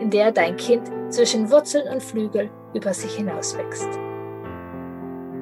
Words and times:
in 0.00 0.10
der 0.10 0.32
dein 0.32 0.56
Kind 0.56 0.88
zwischen 1.12 1.50
Wurzeln 1.50 1.88
und 1.88 2.02
Flügel 2.02 2.50
über 2.74 2.94
sich 2.94 3.16
hinauswächst. 3.16 3.88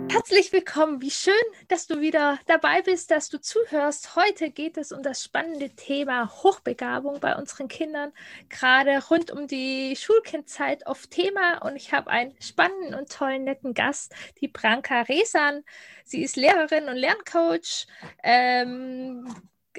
Herzlich 0.08 0.52
willkommen. 0.52 1.02
Wie 1.02 1.10
schön, 1.10 1.34
dass 1.68 1.86
du 1.86 2.00
wieder 2.00 2.38
dabei 2.46 2.80
bist, 2.80 3.10
dass 3.10 3.28
du 3.28 3.38
zuhörst. 3.38 4.16
Heute 4.16 4.50
geht 4.50 4.78
es 4.78 4.92
um 4.92 5.02
das 5.02 5.22
spannende 5.22 5.70
Thema 5.70 6.30
Hochbegabung 6.42 7.20
bei 7.20 7.36
unseren 7.36 7.68
Kindern, 7.68 8.12
gerade 8.48 9.02
rund 9.10 9.30
um 9.30 9.46
die 9.46 9.94
Schulkindzeit 9.94 10.86
auf 10.86 11.06
Thema. 11.06 11.58
Und 11.58 11.76
ich 11.76 11.92
habe 11.92 12.08
einen 12.10 12.34
spannenden 12.40 12.94
und 12.94 13.12
tollen, 13.12 13.44
netten 13.44 13.74
Gast, 13.74 14.14
die 14.40 14.48
Branka 14.48 15.02
Resan. 15.02 15.64
Sie 16.04 16.22
ist 16.22 16.36
Lehrerin 16.36 16.88
und 16.88 16.96
Lerncoach. 16.96 17.86
Ähm, 18.22 19.28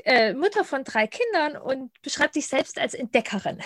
äh, 0.05 0.33
Mutter 0.33 0.63
von 0.63 0.83
drei 0.83 1.07
Kindern 1.07 1.57
und 1.57 1.99
beschreibt 2.03 2.35
sich 2.35 2.47
selbst 2.47 2.77
als 2.77 2.93
Entdeckerin. 2.93 3.63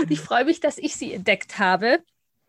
Und 0.00 0.10
ich 0.10 0.20
freue 0.20 0.44
mich, 0.44 0.60
dass 0.60 0.78
ich 0.78 0.96
sie 0.96 1.12
entdeckt 1.12 1.58
habe. 1.58 2.02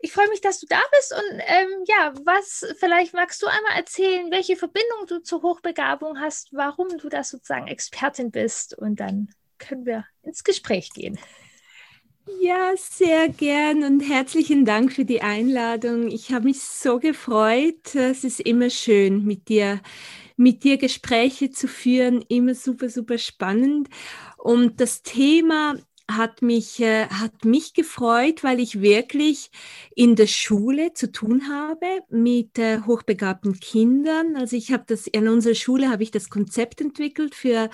Ich 0.04 0.12
freue 0.12 0.28
mich, 0.28 0.40
dass 0.40 0.58
du 0.58 0.66
da 0.66 0.80
bist 0.96 1.14
und 1.14 1.40
ähm, 1.46 1.84
ja, 1.86 2.12
was 2.24 2.66
vielleicht 2.80 3.14
magst 3.14 3.40
du 3.40 3.46
einmal 3.46 3.76
erzählen, 3.76 4.32
welche 4.32 4.56
Verbindung 4.56 5.06
du 5.06 5.22
zur 5.22 5.42
Hochbegabung 5.42 6.18
hast, 6.18 6.48
warum 6.52 6.88
du 6.98 7.08
da 7.08 7.22
sozusagen 7.22 7.68
Expertin 7.68 8.32
bist 8.32 8.76
und 8.76 8.98
dann 8.98 9.28
können 9.58 9.86
wir 9.86 10.04
ins 10.22 10.42
Gespräch 10.42 10.90
gehen. 10.90 11.20
Ja, 12.40 12.72
sehr 12.76 13.28
gern 13.28 13.82
und 13.84 14.00
herzlichen 14.00 14.64
Dank 14.64 14.92
für 14.92 15.04
die 15.04 15.22
Einladung. 15.22 16.08
Ich 16.08 16.32
habe 16.32 16.46
mich 16.46 16.60
so 16.62 16.98
gefreut. 16.98 17.94
Es 17.94 18.24
ist 18.24 18.40
immer 18.40 18.70
schön, 18.70 19.24
mit 19.24 19.48
dir, 19.48 19.80
mit 20.36 20.62
dir 20.62 20.78
Gespräche 20.78 21.50
zu 21.50 21.66
führen. 21.66 22.24
Immer 22.28 22.54
super, 22.54 22.88
super 22.88 23.18
spannend. 23.18 23.88
Und 24.38 24.80
das 24.80 25.02
Thema 25.02 25.76
hat 26.16 26.42
mich, 26.42 26.80
äh, 26.80 27.06
hat 27.06 27.44
mich 27.44 27.74
gefreut, 27.74 28.44
weil 28.44 28.60
ich 28.60 28.80
wirklich 28.80 29.50
in 29.94 30.16
der 30.16 30.26
Schule 30.26 30.92
zu 30.92 31.12
tun 31.12 31.48
habe 31.48 31.86
mit 32.08 32.58
äh, 32.58 32.80
hochbegabten 32.86 33.60
Kindern. 33.60 34.36
Also 34.36 34.56
ich 34.56 34.72
habe 34.72 34.84
das, 34.86 35.06
in 35.06 35.28
unserer 35.28 35.54
Schule 35.54 35.90
habe 35.90 36.02
ich 36.02 36.10
das 36.10 36.30
Konzept 36.30 36.80
entwickelt 36.80 37.34
für, 37.34 37.70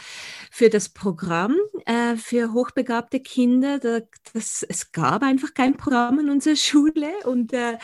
für 0.50 0.69
das 0.69 0.89
Programm 0.89 1.56
äh, 1.86 2.17
für 2.17 2.53
hochbegabte 2.53 3.20
Kinder. 3.20 3.78
Da, 3.78 4.00
das, 4.33 4.64
es 4.69 4.92
gab 4.92 5.23
einfach 5.23 5.55
kein 5.55 5.77
Programm 5.77 6.19
in 6.19 6.30
unserer 6.30 6.56
Schule 6.69 7.08
und 7.25 7.52
äh, 7.52 7.78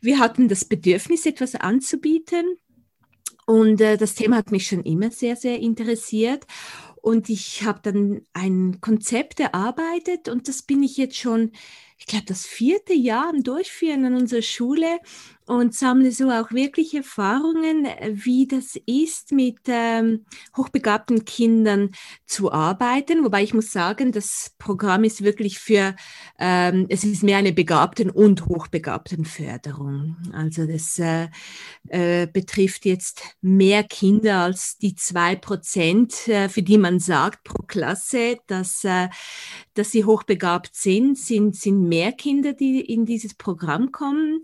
wir 0.00 0.18
hatten 0.18 0.48
das 0.48 0.64
Bedürfnis, 0.64 1.26
etwas 1.26 1.54
anzubieten. 1.54 2.44
Und 3.46 3.80
äh, 3.80 3.96
das 3.96 4.14
Thema 4.14 4.36
hat 4.36 4.52
mich 4.52 4.66
schon 4.66 4.82
immer 4.82 5.10
sehr, 5.10 5.36
sehr 5.36 5.58
interessiert. 5.58 6.46
Und 7.02 7.28
ich 7.28 7.64
habe 7.64 7.80
dann 7.82 8.22
ein 8.32 8.80
Konzept 8.80 9.40
erarbeitet 9.40 10.28
und 10.28 10.46
das 10.46 10.62
bin 10.62 10.84
ich 10.84 10.96
jetzt 10.96 11.16
schon, 11.16 11.50
ich 12.02 12.06
glaube, 12.06 12.24
das 12.26 12.44
vierte 12.44 12.94
Jahr 12.94 13.28
am 13.28 13.44
Durchführen 13.44 14.04
an 14.04 14.16
unserer 14.16 14.42
Schule 14.42 14.98
und 15.46 15.74
sammle 15.74 16.12
so 16.12 16.30
auch 16.30 16.52
wirklich 16.52 16.94
Erfahrungen, 16.94 17.86
wie 18.10 18.46
das 18.46 18.76
ist, 18.86 19.32
mit 19.32 19.58
ähm, 19.66 20.24
hochbegabten 20.56 21.24
Kindern 21.24 21.90
zu 22.26 22.52
arbeiten. 22.52 23.24
Wobei 23.24 23.42
ich 23.42 23.52
muss 23.52 23.72
sagen, 23.72 24.12
das 24.12 24.52
Programm 24.58 25.04
ist 25.04 25.24
wirklich 25.24 25.58
für, 25.58 25.96
ähm, 26.38 26.86
es 26.88 27.04
ist 27.04 27.22
mehr 27.22 27.38
eine 27.38 27.52
begabten 27.52 28.10
und 28.10 28.46
hochbegabten 28.46 29.24
Förderung. 29.24 30.16
Also 30.32 30.66
das 30.66 30.98
äh, 30.98 31.28
äh, 31.88 32.26
betrifft 32.26 32.84
jetzt 32.84 33.22
mehr 33.40 33.82
Kinder 33.82 34.38
als 34.38 34.78
die 34.78 34.94
zwei 34.94 35.34
Prozent, 35.34 36.28
äh, 36.28 36.48
für 36.48 36.62
die 36.62 36.78
man 36.78 37.00
sagt 37.00 37.44
pro 37.44 37.64
Klasse, 37.64 38.38
dass, 38.46 38.84
äh, 38.84 39.08
dass 39.74 39.90
sie 39.90 40.04
hochbegabt 40.04 40.74
sind, 40.74 41.18
sind, 41.18 41.56
sind 41.56 41.82
mehr 41.92 42.12
Kinder, 42.12 42.54
die 42.54 42.80
in 42.80 43.04
dieses 43.04 43.34
Programm 43.34 43.92
kommen. 43.92 44.40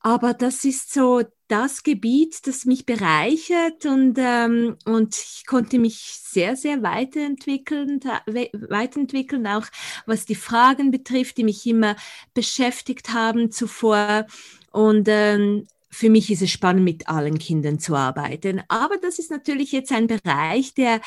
Aber 0.00 0.34
das 0.34 0.64
ist 0.64 0.92
so 0.92 1.22
das 1.48 1.82
Gebiet, 1.82 2.46
das 2.46 2.66
mich 2.66 2.84
bereichert 2.84 3.86
und, 3.86 4.18
ähm, 4.18 4.76
und 4.84 5.16
ich 5.16 5.46
konnte 5.46 5.78
mich 5.78 6.20
sehr, 6.22 6.56
sehr 6.56 6.82
weiterentwickeln, 6.82 8.00
weiterentwickeln, 8.68 9.46
auch 9.46 9.66
was 10.04 10.26
die 10.26 10.34
Fragen 10.34 10.90
betrifft, 10.90 11.38
die 11.38 11.44
mich 11.44 11.66
immer 11.66 11.96
beschäftigt 12.34 13.14
haben 13.14 13.50
zuvor. 13.50 14.26
Und 14.70 15.08
ähm, 15.08 15.66
für 15.90 16.10
mich 16.10 16.30
ist 16.30 16.42
es 16.42 16.50
spannend, 16.50 16.84
mit 16.84 17.08
allen 17.08 17.38
Kindern 17.38 17.78
zu 17.78 17.96
arbeiten. 17.96 18.62
Aber 18.68 18.98
das 18.98 19.18
ist 19.18 19.30
natürlich 19.30 19.72
jetzt 19.72 19.90
ein 19.90 20.06
Bereich, 20.06 20.74
der, 20.74 21.00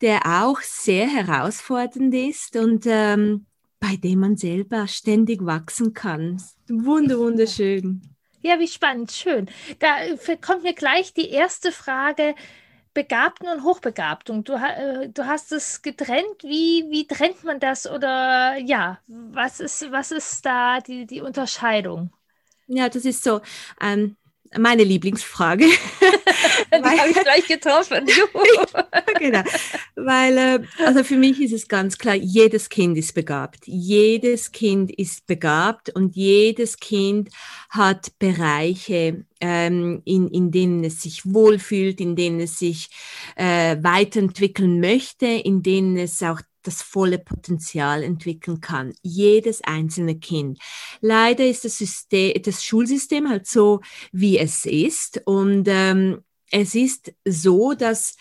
der 0.00 0.42
auch 0.42 0.60
sehr 0.60 1.06
herausfordernd 1.06 2.12
ist 2.12 2.56
und 2.56 2.84
ähm, 2.86 3.46
bei 3.86 3.96
dem 3.96 4.20
man 4.20 4.36
selber 4.36 4.88
ständig 4.88 5.44
wachsen 5.44 5.92
kann. 5.94 6.42
Wunder, 6.68 7.18
wunderschön. 7.18 8.02
Ja, 8.42 8.58
wie 8.58 8.66
spannend, 8.66 9.12
schön. 9.12 9.48
Da 9.78 10.02
äh, 10.02 10.36
kommt 10.36 10.64
mir 10.64 10.74
gleich 10.74 11.14
die 11.14 11.30
erste 11.30 11.70
Frage. 11.70 12.34
Begabten 12.94 13.46
und 13.48 13.62
Hochbegabtung. 13.62 14.42
Du, 14.42 14.54
äh, 14.54 15.08
du 15.10 15.26
hast 15.26 15.52
es 15.52 15.82
getrennt. 15.82 16.42
Wie, 16.42 16.86
wie 16.88 17.06
trennt 17.06 17.44
man 17.44 17.60
das? 17.60 17.88
Oder 17.88 18.56
ja, 18.56 18.98
was 19.06 19.60
ist, 19.60 19.92
was 19.92 20.10
ist 20.10 20.44
da 20.44 20.80
die, 20.80 21.06
die 21.06 21.20
Unterscheidung? 21.20 22.10
Ja, 22.66 22.88
das 22.88 23.04
ist 23.04 23.22
so. 23.22 23.40
Ähm, 23.80 24.16
meine 24.58 24.84
Lieblingsfrage. 24.84 25.66
Die 26.72 27.00
habe 27.00 27.10
ich 27.10 27.16
gleich 27.16 27.46
getroffen. 27.46 28.06
genau. 29.18 29.42
Weil, 29.94 30.38
äh, 30.38 30.58
also 30.84 31.04
für 31.04 31.16
mich 31.16 31.40
ist 31.40 31.52
es 31.52 31.68
ganz 31.68 31.98
klar, 31.98 32.14
jedes 32.14 32.68
Kind 32.68 32.96
ist 32.96 33.14
begabt. 33.14 33.66
Jedes 33.66 34.52
Kind 34.52 34.90
ist 34.90 35.26
begabt 35.26 35.90
und 35.90 36.16
jedes 36.16 36.78
Kind 36.78 37.30
hat 37.70 38.18
Bereiche, 38.18 39.24
ähm, 39.40 40.02
in, 40.04 40.28
in 40.28 40.50
denen 40.50 40.84
es 40.84 41.02
sich 41.02 41.22
wohlfühlt, 41.24 42.00
in 42.00 42.16
denen 42.16 42.40
es 42.40 42.58
sich 42.58 42.88
äh, 43.36 43.76
weiterentwickeln 43.80 44.80
möchte, 44.80 45.26
in 45.26 45.62
denen 45.62 45.96
es 45.96 46.22
auch 46.22 46.40
das 46.66 46.82
volle 46.82 47.18
Potenzial 47.18 48.02
entwickeln 48.02 48.60
kann. 48.60 48.92
Jedes 49.02 49.62
einzelne 49.62 50.18
Kind. 50.18 50.58
Leider 51.00 51.46
ist 51.46 51.64
das, 51.64 51.78
System, 51.78 52.40
das 52.42 52.64
Schulsystem 52.64 53.28
halt 53.28 53.46
so, 53.46 53.80
wie 54.12 54.38
es 54.38 54.66
ist. 54.66 55.22
Und 55.24 55.68
ähm, 55.68 56.22
es 56.50 56.74
ist 56.74 57.12
so, 57.24 57.74
dass 57.74 58.16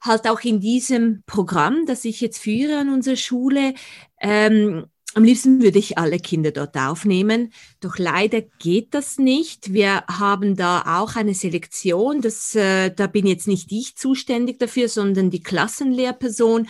halt 0.00 0.26
auch 0.28 0.40
in 0.40 0.60
diesem 0.60 1.22
Programm, 1.26 1.84
das 1.86 2.04
ich 2.04 2.20
jetzt 2.20 2.38
führe 2.38 2.78
an 2.78 2.88
unserer 2.88 3.16
Schule, 3.16 3.74
ähm, 4.20 4.86
am 5.14 5.24
liebsten 5.24 5.60
würde 5.60 5.78
ich 5.78 5.98
alle 5.98 6.18
Kinder 6.18 6.52
dort 6.52 6.76
aufnehmen, 6.76 7.52
doch 7.80 7.98
leider 7.98 8.42
geht 8.60 8.94
das 8.94 9.18
nicht. 9.18 9.72
Wir 9.72 10.04
haben 10.06 10.56
da 10.56 11.00
auch 11.00 11.16
eine 11.16 11.34
Selektion, 11.34 12.20
das, 12.20 12.54
äh, 12.54 12.90
da 12.94 13.08
bin 13.08 13.26
jetzt 13.26 13.48
nicht 13.48 13.72
ich 13.72 13.96
zuständig 13.96 14.58
dafür, 14.58 14.88
sondern 14.88 15.30
die 15.30 15.42
Klassenlehrperson, 15.42 16.68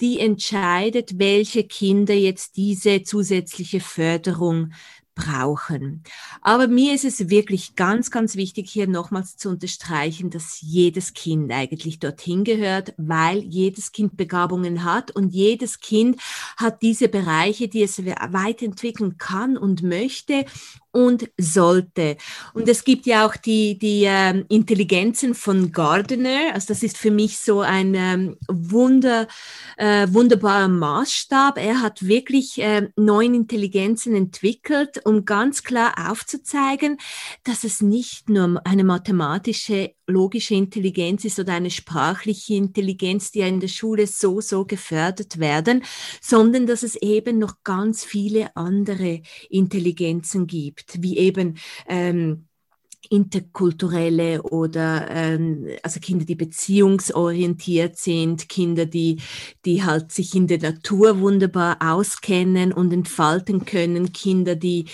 die 0.00 0.20
entscheidet, 0.20 1.18
welche 1.18 1.64
Kinder 1.64 2.14
jetzt 2.14 2.56
diese 2.56 3.02
zusätzliche 3.02 3.80
Förderung 3.80 4.72
brauchen. 5.14 6.02
Aber 6.40 6.68
mir 6.68 6.94
ist 6.94 7.04
es 7.04 7.28
wirklich 7.28 7.76
ganz, 7.76 8.10
ganz 8.10 8.36
wichtig, 8.36 8.70
hier 8.70 8.86
nochmals 8.86 9.36
zu 9.36 9.50
unterstreichen, 9.50 10.30
dass 10.30 10.60
jedes 10.60 11.12
Kind 11.12 11.52
eigentlich 11.52 11.98
dorthin 11.98 12.44
gehört, 12.44 12.94
weil 12.96 13.38
jedes 13.44 13.92
Kind 13.92 14.16
Begabungen 14.16 14.84
hat 14.84 15.10
und 15.10 15.34
jedes 15.34 15.80
Kind 15.80 16.20
hat 16.56 16.82
diese 16.82 17.08
Bereiche, 17.08 17.68
die 17.68 17.82
es 17.82 18.04
weiterentwickeln 18.04 19.18
kann 19.18 19.56
und 19.56 19.82
möchte 19.82 20.46
und 20.92 21.28
sollte. 21.38 22.16
Und 22.54 22.68
es 22.68 22.84
gibt 22.84 23.06
ja 23.06 23.26
auch 23.26 23.36
die, 23.36 23.78
die 23.78 24.04
ähm, 24.06 24.44
Intelligenzen 24.48 25.34
von 25.34 25.72
Gardner. 25.72 26.52
Also 26.54 26.68
das 26.68 26.82
ist 26.82 26.98
für 26.98 27.10
mich 27.10 27.38
so 27.38 27.60
ein 27.60 27.94
ähm, 27.94 28.36
Wunder, 28.48 29.26
äh, 29.78 30.06
wunderbarer 30.10 30.68
Maßstab. 30.68 31.58
Er 31.58 31.80
hat 31.80 32.06
wirklich 32.06 32.60
äh, 32.60 32.88
neun 32.96 33.34
Intelligenzen 33.34 34.14
entwickelt, 34.14 35.00
um 35.04 35.24
ganz 35.24 35.62
klar 35.62 36.10
aufzuzeigen, 36.10 36.98
dass 37.44 37.64
es 37.64 37.80
nicht 37.80 38.28
nur 38.28 38.60
eine 38.64 38.84
mathematische 38.84 39.94
logische 40.06 40.54
Intelligenz 40.54 41.24
ist 41.24 41.38
oder 41.38 41.54
eine 41.54 41.70
sprachliche 41.70 42.54
Intelligenz, 42.54 43.30
die 43.32 43.40
ja 43.40 43.46
in 43.46 43.60
der 43.60 43.68
Schule 43.68 44.06
so, 44.06 44.40
so 44.40 44.64
gefördert 44.64 45.38
werden, 45.38 45.84
sondern 46.20 46.66
dass 46.66 46.82
es 46.82 46.96
eben 46.96 47.38
noch 47.38 47.64
ganz 47.64 48.04
viele 48.04 48.54
andere 48.56 49.22
Intelligenzen 49.48 50.46
gibt. 50.46 50.81
Gibt, 50.82 51.02
wie 51.02 51.18
eben 51.18 51.58
ähm, 51.88 52.46
interkulturelle 53.10 54.42
oder 54.42 55.10
ähm, 55.10 55.66
also 55.82 55.98
Kinder, 56.00 56.24
die 56.24 56.36
beziehungsorientiert 56.36 57.96
sind, 57.96 58.48
Kinder, 58.48 58.86
die, 58.86 59.20
die 59.64 59.82
halt 59.82 60.12
sich 60.12 60.34
in 60.34 60.46
der 60.46 60.60
Natur 60.60 61.18
wunderbar 61.18 61.78
auskennen 61.80 62.72
und 62.72 62.92
entfalten 62.92 63.64
können, 63.64 64.12
Kinder, 64.12 64.54
die, 64.54 64.86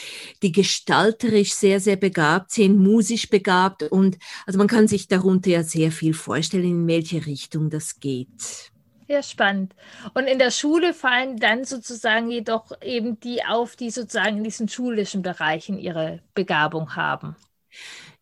die 0.43 0.53
gestalterisch 0.53 1.53
sehr, 1.53 1.81
sehr 1.81 1.97
begabt 1.97 2.51
sind, 2.51 2.79
musisch 2.79 3.29
begabt 3.29 3.83
und 3.83 4.19
also 4.47 4.59
man 4.59 4.69
kann 4.69 4.89
sich 4.89 5.07
darunter 5.07 5.51
ja 5.51 5.63
sehr 5.63 5.93
viel 5.93 6.15
vorstellen, 6.15 6.65
in 6.65 6.87
welche 6.87 7.27
Richtung 7.27 7.69
das 7.69 8.01
geht. 8.01 8.73
Ja, 9.11 9.23
spannend. 9.23 9.75
Und 10.13 10.27
in 10.27 10.39
der 10.39 10.51
Schule 10.51 10.93
fallen 10.93 11.39
dann 11.39 11.65
sozusagen 11.65 12.31
jedoch 12.31 12.73
eben 12.83 13.19
die 13.21 13.43
auf, 13.43 13.75
die 13.75 13.91
sozusagen 13.91 14.37
in 14.37 14.45
diesen 14.45 14.69
schulischen 14.69 15.23
Bereichen 15.23 15.79
ihre 15.79 16.21
Begabung 16.35 16.95
haben. 16.95 17.35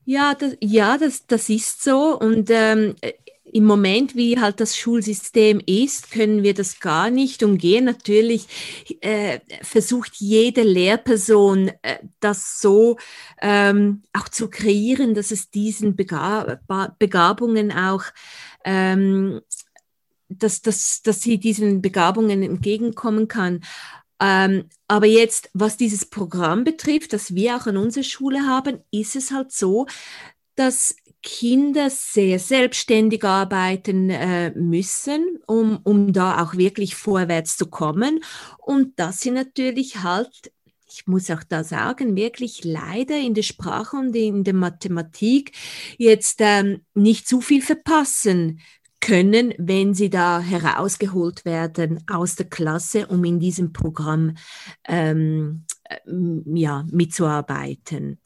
Ja, 0.04 0.34
das, 0.34 0.56
ja, 0.60 0.96
das, 0.96 1.26
das 1.26 1.48
ist 1.48 1.82
so. 1.82 2.16
Und 2.16 2.50
ähm, 2.50 2.94
im 3.52 3.64
Moment, 3.64 4.14
wie 4.14 4.38
halt 4.38 4.60
das 4.60 4.76
Schulsystem 4.76 5.60
ist, 5.66 6.12
können 6.12 6.44
wir 6.44 6.54
das 6.54 6.78
gar 6.78 7.10
nicht 7.10 7.42
umgehen. 7.42 7.84
Natürlich 7.84 8.46
äh, 9.00 9.40
versucht 9.62 10.12
jede 10.16 10.62
Lehrperson 10.62 11.72
äh, 11.82 11.98
das 12.20 12.60
so 12.60 12.96
ähm, 13.42 14.02
auch 14.12 14.28
zu 14.28 14.50
kreieren, 14.50 15.14
dass 15.14 15.32
es 15.32 15.50
diesen 15.50 15.96
Begab 15.96 16.60
Begabungen 17.00 17.72
auch 17.72 18.04
ähm, 18.64 19.40
dass, 20.28 20.62
dass, 20.62 21.02
dass 21.02 21.22
sie 21.22 21.38
diesen 21.38 21.82
Begabungen 21.82 22.42
entgegenkommen 22.42 23.28
kann. 23.28 23.60
Ähm, 24.20 24.68
aber 24.88 25.06
jetzt, 25.06 25.50
was 25.52 25.76
dieses 25.76 26.06
Programm 26.06 26.64
betrifft, 26.64 27.12
das 27.12 27.34
wir 27.34 27.56
auch 27.56 27.66
an 27.66 27.76
unserer 27.76 28.04
Schule 28.04 28.46
haben, 28.46 28.78
ist 28.90 29.16
es 29.16 29.30
halt 29.30 29.52
so, 29.52 29.86
dass 30.54 30.96
Kinder 31.22 31.90
sehr 31.90 32.38
selbstständig 32.38 33.24
arbeiten 33.24 34.10
äh, 34.10 34.52
müssen, 34.52 35.40
um, 35.46 35.80
um 35.82 36.12
da 36.12 36.42
auch 36.42 36.54
wirklich 36.54 36.94
vorwärts 36.94 37.56
zu 37.56 37.66
kommen. 37.66 38.20
Und 38.58 38.98
dass 38.98 39.20
sie 39.20 39.32
natürlich 39.32 40.02
halt 40.02 40.52
ich 40.88 41.06
muss 41.06 41.30
auch 41.30 41.42
da 41.42 41.64
sagen, 41.64 42.16
wirklich 42.16 42.64
leider 42.64 43.18
in 43.18 43.34
der 43.34 43.42
Sprache 43.42 43.96
und 43.96 44.14
in 44.14 44.44
der 44.44 44.54
Mathematik 44.54 45.52
jetzt 45.98 46.38
ähm, 46.40 46.82
nicht 46.94 47.28
zu 47.28 47.40
viel 47.40 47.60
verpassen 47.60 48.60
können, 49.00 49.54
wenn 49.58 49.94
sie 49.94 50.10
da 50.10 50.40
herausgeholt 50.40 51.44
werden 51.44 52.02
aus 52.10 52.36
der 52.36 52.46
Klasse, 52.46 53.06
um 53.06 53.24
in 53.24 53.38
diesem 53.38 53.72
Programm 53.72 54.36
ähm, 54.88 55.64
äh, 55.84 55.98
ja, 56.54 56.84
mitzuarbeiten. 56.90 58.18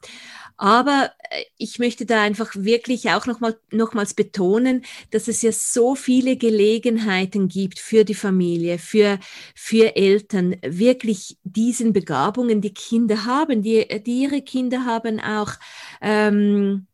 Aber 0.57 1.11
äh, 1.29 1.43
ich 1.57 1.79
möchte 1.79 2.05
da 2.05 2.21
einfach 2.21 2.55
wirklich 2.55 3.09
auch 3.11 3.25
nochmal, 3.25 3.59
nochmals 3.71 4.13
betonen, 4.13 4.83
dass 5.09 5.27
es 5.27 5.41
ja 5.41 5.51
so 5.51 5.95
viele 5.95 6.37
Gelegenheiten 6.37 7.47
gibt 7.47 7.79
für 7.79 8.05
die 8.05 8.15
Familie, 8.15 8.77
für, 8.77 9.19
für 9.55 9.95
Eltern, 9.95 10.55
wirklich 10.63 11.37
diesen 11.43 11.93
Begabungen, 11.93 12.61
die 12.61 12.73
Kinder 12.73 13.25
haben, 13.25 13.61
die, 13.61 13.87
die 14.05 14.21
ihre 14.21 14.41
Kinder 14.41 14.85
haben, 14.85 15.19
auch 15.19 15.53
ähm, 16.01 16.87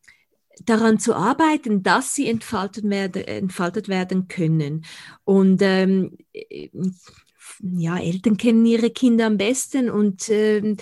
daran 0.64 0.98
zu 0.98 1.14
arbeiten, 1.14 1.82
dass 1.82 2.14
sie 2.14 2.28
entfaltet 2.28 2.88
werden, 2.88 3.24
entfaltet 3.24 3.88
werden 3.88 4.28
können. 4.28 4.84
Und 5.24 5.60
ähm, 5.62 6.18
ja, 7.60 7.98
Eltern 7.98 8.36
kennen 8.36 8.64
ihre 8.66 8.90
Kinder 8.90 9.26
am 9.26 9.36
besten 9.36 9.90
und 9.90 10.28
äh, 10.28 10.76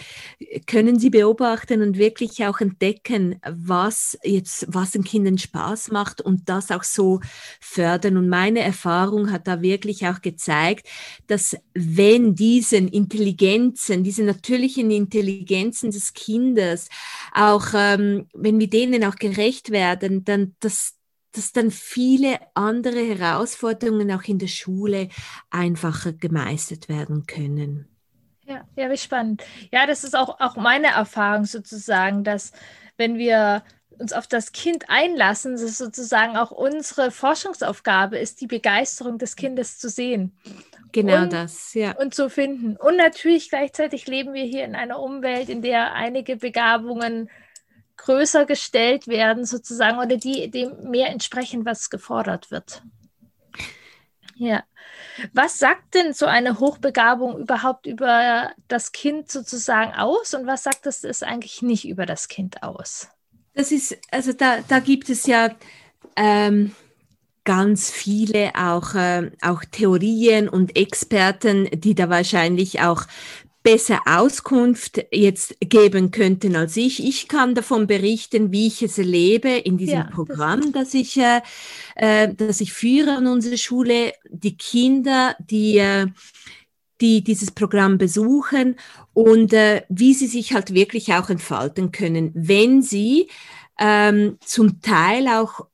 können 0.66 0.98
sie 0.98 1.10
beobachten 1.10 1.82
und 1.82 1.98
wirklich 1.98 2.44
auch 2.44 2.60
entdecken, 2.60 3.40
was 3.48 4.18
jetzt, 4.22 4.66
was 4.68 4.92
den 4.92 5.04
Kindern 5.04 5.38
Spaß 5.38 5.90
macht 5.90 6.20
und 6.20 6.48
das 6.48 6.70
auch 6.70 6.82
so 6.82 7.20
fördern. 7.60 8.16
Und 8.16 8.28
meine 8.28 8.60
Erfahrung 8.60 9.30
hat 9.30 9.46
da 9.46 9.62
wirklich 9.62 10.06
auch 10.06 10.20
gezeigt, 10.20 10.88
dass 11.26 11.56
wenn 11.74 12.34
diesen 12.34 12.88
Intelligenzen, 12.88 14.04
diese 14.04 14.24
natürlichen 14.24 14.90
Intelligenzen 14.90 15.90
des 15.90 16.12
Kindes 16.14 16.88
auch, 17.32 17.66
ähm, 17.74 18.26
wenn 18.34 18.58
wir 18.58 18.68
denen 18.68 19.04
auch 19.04 19.16
gerecht 19.16 19.70
werden, 19.70 20.24
dann 20.24 20.54
das 20.60 20.96
dass 21.36 21.52
dann 21.52 21.70
viele 21.70 22.38
andere 22.54 23.00
Herausforderungen 23.00 24.10
auch 24.12 24.24
in 24.24 24.38
der 24.38 24.46
Schule 24.46 25.08
einfacher 25.50 26.12
gemeistert 26.12 26.88
werden 26.88 27.26
können. 27.26 27.88
Ja, 28.44 28.64
ja, 28.76 28.90
wie 28.90 28.96
spannend. 28.96 29.42
Ja, 29.72 29.86
das 29.86 30.04
ist 30.04 30.16
auch, 30.16 30.40
auch 30.40 30.56
meine 30.56 30.88
Erfahrung 30.88 31.44
sozusagen, 31.44 32.22
dass 32.22 32.52
wenn 32.96 33.18
wir 33.18 33.62
uns 33.98 34.12
auf 34.12 34.26
das 34.26 34.52
Kind 34.52 34.84
einlassen, 34.88 35.52
dass 35.52 35.62
es 35.62 35.78
sozusagen 35.78 36.36
auch 36.36 36.50
unsere 36.50 37.10
Forschungsaufgabe 37.10 38.18
ist, 38.18 38.40
die 38.40 38.46
Begeisterung 38.46 39.18
des 39.18 39.36
Kindes 39.36 39.78
zu 39.78 39.88
sehen. 39.88 40.36
Genau 40.92 41.22
und, 41.22 41.32
das, 41.32 41.74
ja. 41.74 41.96
Und 41.96 42.14
zu 42.14 42.30
finden. 42.30 42.76
Und 42.76 42.96
natürlich 42.96 43.48
gleichzeitig 43.48 44.06
leben 44.06 44.32
wir 44.32 44.44
hier 44.44 44.64
in 44.64 44.74
einer 44.74 45.00
Umwelt, 45.00 45.48
in 45.48 45.62
der 45.62 45.94
einige 45.94 46.36
Begabungen 46.36 47.30
größer 47.96 48.46
gestellt 48.46 49.08
werden, 49.08 49.44
sozusagen, 49.44 49.98
oder 49.98 50.16
die 50.16 50.50
dem 50.50 50.90
mehr 50.90 51.08
entsprechen, 51.08 51.64
was 51.64 51.90
gefordert 51.90 52.50
wird. 52.50 52.82
Ja. 54.36 54.62
Was 55.32 55.58
sagt 55.58 55.94
denn 55.94 56.12
so 56.12 56.26
eine 56.26 56.58
Hochbegabung 56.60 57.38
überhaupt 57.38 57.86
über 57.86 58.50
das 58.68 58.92
Kind 58.92 59.30
sozusagen 59.30 59.94
aus 59.94 60.34
und 60.34 60.46
was 60.46 60.62
sagt 60.62 60.86
es, 60.86 61.04
es 61.04 61.22
eigentlich 61.22 61.62
nicht 61.62 61.88
über 61.88 62.06
das 62.06 62.28
Kind 62.28 62.62
aus? 62.62 63.08
Das 63.54 63.72
ist, 63.72 63.96
also 64.10 64.32
da, 64.34 64.58
da 64.68 64.80
gibt 64.80 65.08
es 65.08 65.26
ja 65.26 65.50
ähm, 66.16 66.74
ganz 67.44 67.90
viele 67.90 68.52
auch, 68.54 68.94
äh, 68.94 69.30
auch 69.40 69.64
Theorien 69.64 70.48
und 70.50 70.76
Experten, 70.76 71.68
die 71.72 71.94
da 71.94 72.10
wahrscheinlich 72.10 72.82
auch 72.82 73.04
besser 73.66 74.00
Auskunft 74.06 75.04
jetzt 75.10 75.56
geben 75.58 76.12
könnten 76.12 76.54
als 76.54 76.76
ich. 76.76 77.04
Ich 77.04 77.26
kann 77.26 77.56
davon 77.56 77.88
berichten, 77.88 78.52
wie 78.52 78.68
ich 78.68 78.80
es 78.80 78.96
erlebe 78.96 79.48
in 79.48 79.76
diesem 79.76 79.98
ja, 79.98 80.04
Programm, 80.04 80.70
das, 80.70 80.90
das 80.90 80.94
ich, 80.94 81.16
äh, 81.16 81.40
äh, 81.96 82.32
das 82.32 82.60
ich 82.60 82.72
führe 82.72 83.16
an 83.16 83.26
unserer 83.26 83.56
Schule. 83.56 84.12
Die 84.30 84.56
Kinder, 84.56 85.34
die 85.40 85.78
äh, 85.78 86.06
die 87.00 87.24
dieses 87.24 87.50
Programm 87.50 87.98
besuchen 87.98 88.76
und 89.12 89.52
äh, 89.52 89.82
wie 89.88 90.14
sie 90.14 90.28
sich 90.28 90.54
halt 90.54 90.72
wirklich 90.72 91.12
auch 91.12 91.28
entfalten 91.28 91.90
können, 91.90 92.30
wenn 92.34 92.82
sie 92.82 93.28
ähm, 93.80 94.38
zum 94.44 94.80
Teil 94.80 95.26
auch 95.26 95.66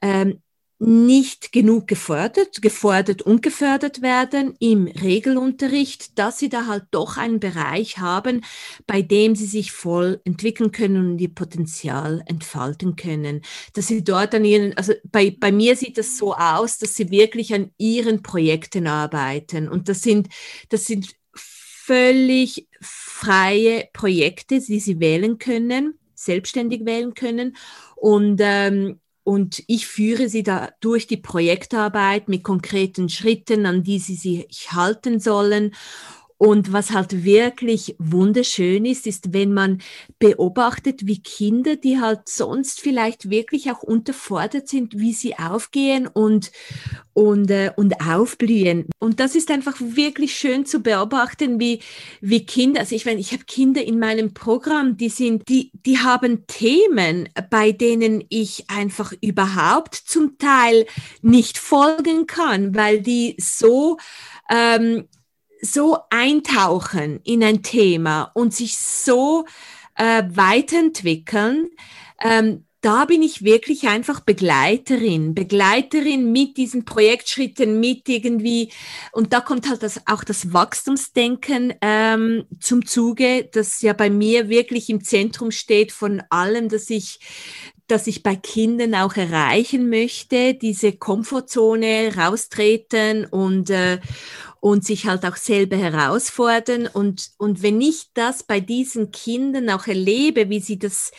ähm, 0.00 0.40
nicht 0.82 1.52
genug 1.52 1.86
gefördert, 1.86 2.62
gefordert 2.62 3.20
und 3.20 3.42
gefördert 3.42 4.00
werden 4.00 4.54
im 4.60 4.86
Regelunterricht, 4.86 6.18
dass 6.18 6.38
sie 6.38 6.48
da 6.48 6.66
halt 6.66 6.84
doch 6.90 7.18
einen 7.18 7.38
Bereich 7.38 7.98
haben, 7.98 8.42
bei 8.86 9.02
dem 9.02 9.36
sie 9.36 9.44
sich 9.44 9.72
voll 9.72 10.22
entwickeln 10.24 10.72
können 10.72 11.12
und 11.12 11.18
ihr 11.18 11.34
Potenzial 11.34 12.22
entfalten 12.24 12.96
können. 12.96 13.42
Dass 13.74 13.88
sie 13.88 14.02
dort 14.02 14.34
an 14.34 14.46
ihren, 14.46 14.74
also 14.78 14.94
bei, 15.04 15.36
bei 15.38 15.52
mir 15.52 15.76
sieht 15.76 15.98
das 15.98 16.16
so 16.16 16.34
aus, 16.34 16.78
dass 16.78 16.96
sie 16.96 17.10
wirklich 17.10 17.52
an 17.52 17.72
ihren 17.76 18.22
Projekten 18.22 18.86
arbeiten. 18.86 19.68
Und 19.68 19.90
das 19.90 20.00
sind, 20.00 20.28
das 20.70 20.86
sind 20.86 21.14
völlig 21.34 22.68
freie 22.80 23.86
Projekte, 23.92 24.60
die 24.60 24.80
sie 24.80 24.98
wählen 24.98 25.36
können, 25.36 25.98
selbstständig 26.14 26.86
wählen 26.86 27.12
können. 27.12 27.54
Und 27.96 28.40
ähm, 28.42 28.98
und 29.30 29.62
ich 29.68 29.86
führe 29.86 30.28
sie 30.28 30.42
da 30.42 30.70
durch 30.80 31.06
die 31.06 31.16
Projektarbeit 31.16 32.28
mit 32.28 32.42
konkreten 32.42 33.08
Schritten, 33.08 33.64
an 33.64 33.84
die 33.84 34.00
sie 34.00 34.16
sich 34.16 34.72
halten 34.72 35.20
sollen. 35.20 35.72
Und 36.42 36.72
was 36.72 36.92
halt 36.92 37.22
wirklich 37.22 37.96
wunderschön 37.98 38.86
ist, 38.86 39.06
ist, 39.06 39.34
wenn 39.34 39.52
man 39.52 39.82
beobachtet, 40.18 41.06
wie 41.06 41.20
Kinder, 41.20 41.76
die 41.76 42.00
halt 42.00 42.30
sonst 42.30 42.80
vielleicht 42.80 43.28
wirklich 43.28 43.70
auch 43.70 43.82
unterfordert 43.82 44.66
sind, 44.66 44.98
wie 44.98 45.12
sie 45.12 45.38
aufgehen 45.38 46.06
und, 46.06 46.50
und, 47.12 47.50
äh, 47.50 47.72
und 47.76 48.00
aufblühen. 48.00 48.86
Und 48.98 49.20
das 49.20 49.34
ist 49.34 49.50
einfach 49.50 49.76
wirklich 49.80 50.34
schön 50.34 50.64
zu 50.64 50.80
beobachten, 50.80 51.60
wie, 51.60 51.80
wie 52.22 52.46
Kinder, 52.46 52.80
also 52.80 52.94
ich 52.94 53.04
meine, 53.04 53.20
ich 53.20 53.32
habe 53.32 53.44
Kinder 53.44 53.84
in 53.84 53.98
meinem 53.98 54.32
Programm, 54.32 54.96
die 54.96 55.10
sind, 55.10 55.46
die, 55.46 55.70
die 55.84 55.98
haben 55.98 56.46
Themen, 56.46 57.28
bei 57.50 57.72
denen 57.72 58.24
ich 58.30 58.64
einfach 58.70 59.12
überhaupt 59.20 59.94
zum 59.94 60.38
Teil 60.38 60.86
nicht 61.20 61.58
folgen 61.58 62.26
kann, 62.26 62.74
weil 62.74 63.02
die 63.02 63.36
so, 63.38 63.98
ähm, 64.50 65.04
so 65.60 65.98
eintauchen 66.10 67.20
in 67.24 67.42
ein 67.44 67.62
Thema 67.62 68.30
und 68.34 68.54
sich 68.54 68.76
so 68.78 69.44
äh, 69.96 70.22
weiterentwickeln, 70.28 71.70
ähm, 72.20 72.64
da 72.82 73.04
bin 73.04 73.22
ich 73.22 73.44
wirklich 73.44 73.88
einfach 73.88 74.20
Begleiterin, 74.20 75.34
Begleiterin 75.34 76.32
mit 76.32 76.56
diesen 76.56 76.86
Projektschritten, 76.86 77.78
mit 77.78 78.08
irgendwie, 78.08 78.72
und 79.12 79.34
da 79.34 79.40
kommt 79.40 79.68
halt 79.68 79.82
das, 79.82 80.00
auch 80.06 80.24
das 80.24 80.54
Wachstumsdenken 80.54 81.74
ähm, 81.82 82.46
zum 82.58 82.86
Zuge, 82.86 83.48
das 83.52 83.82
ja 83.82 83.92
bei 83.92 84.08
mir 84.08 84.48
wirklich 84.48 84.88
im 84.88 85.04
Zentrum 85.04 85.50
steht 85.50 85.92
von 85.92 86.22
allem, 86.30 86.68
dass 86.68 86.88
ich 86.88 87.20
dass 87.86 88.06
ich 88.06 88.22
bei 88.22 88.36
Kindern 88.36 88.94
auch 88.94 89.16
erreichen 89.16 89.90
möchte, 89.90 90.54
diese 90.54 90.92
Komfortzone 90.92 92.14
raustreten 92.16 93.24
und, 93.24 93.68
äh, 93.68 93.98
und 94.60 94.84
sich 94.84 95.06
halt 95.06 95.24
auch 95.24 95.36
selber 95.36 95.76
herausfordern. 95.76 96.86
Und, 96.86 97.30
und 97.38 97.62
wenn 97.62 97.80
ich 97.80 98.10
das 98.14 98.42
bei 98.42 98.60
diesen 98.60 99.10
Kindern 99.10 99.70
auch 99.70 99.86
erlebe, 99.86 100.50
wie 100.50 100.60
sie 100.60 100.78
das 100.78 101.10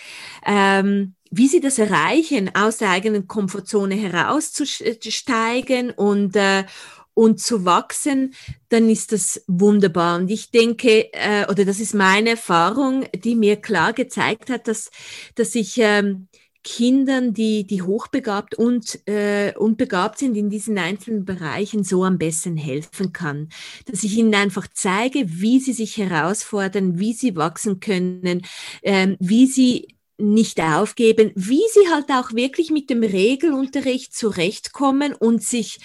ähm, 0.45 1.15
wie 1.31 1.47
sie 1.47 1.61
das 1.61 1.79
erreichen, 1.79 2.51
aus 2.53 2.77
der 2.77 2.89
eigenen 2.89 3.27
Komfortzone 3.27 3.95
herauszusteigen 3.95 5.91
und, 5.91 6.35
äh, 6.35 6.65
und 7.13 7.39
zu 7.39 7.63
wachsen, 7.63 8.33
dann 8.69 8.89
ist 8.89 9.13
das 9.13 9.41
wunderbar. 9.47 10.19
Und 10.19 10.29
ich 10.29 10.51
denke, 10.51 11.11
äh, 11.13 11.45
oder 11.49 11.63
das 11.63 11.79
ist 11.79 11.93
meine 11.93 12.31
Erfahrung, 12.31 13.05
die 13.15 13.35
mir 13.35 13.55
klar 13.55 13.93
gezeigt 13.93 14.49
hat, 14.49 14.67
dass, 14.67 14.91
dass 15.35 15.55
ich 15.55 15.77
ähm, 15.77 16.27
Kindern, 16.63 17.33
die, 17.33 17.65
die 17.65 17.81
hochbegabt 17.81 18.55
und, 18.55 19.07
äh, 19.07 19.53
und 19.57 19.77
begabt 19.77 20.19
sind 20.19 20.35
in 20.37 20.49
diesen 20.49 20.77
einzelnen 20.77 21.25
Bereichen, 21.25 21.83
so 21.83 22.03
am 22.03 22.17
besten 22.17 22.55
helfen 22.55 23.13
kann. 23.13 23.49
Dass 23.85 24.03
ich 24.03 24.17
ihnen 24.17 24.35
einfach 24.35 24.67
zeige, 24.71 25.23
wie 25.27 25.59
sie 25.59 25.73
sich 25.73 25.97
herausfordern, 25.97 26.99
wie 26.99 27.13
sie 27.13 27.35
wachsen 27.35 27.79
können, 27.79 28.43
ähm, 28.83 29.17
wie 29.19 29.47
sie 29.47 29.95
nicht 30.17 30.61
aufgeben, 30.61 31.31
wie 31.35 31.63
sie 31.73 31.91
halt 31.91 32.09
auch 32.11 32.33
wirklich 32.33 32.69
mit 32.69 32.89
dem 32.89 33.01
Regelunterricht 33.01 34.15
zurechtkommen 34.15 35.13
und 35.13 35.41
sich 35.41 35.79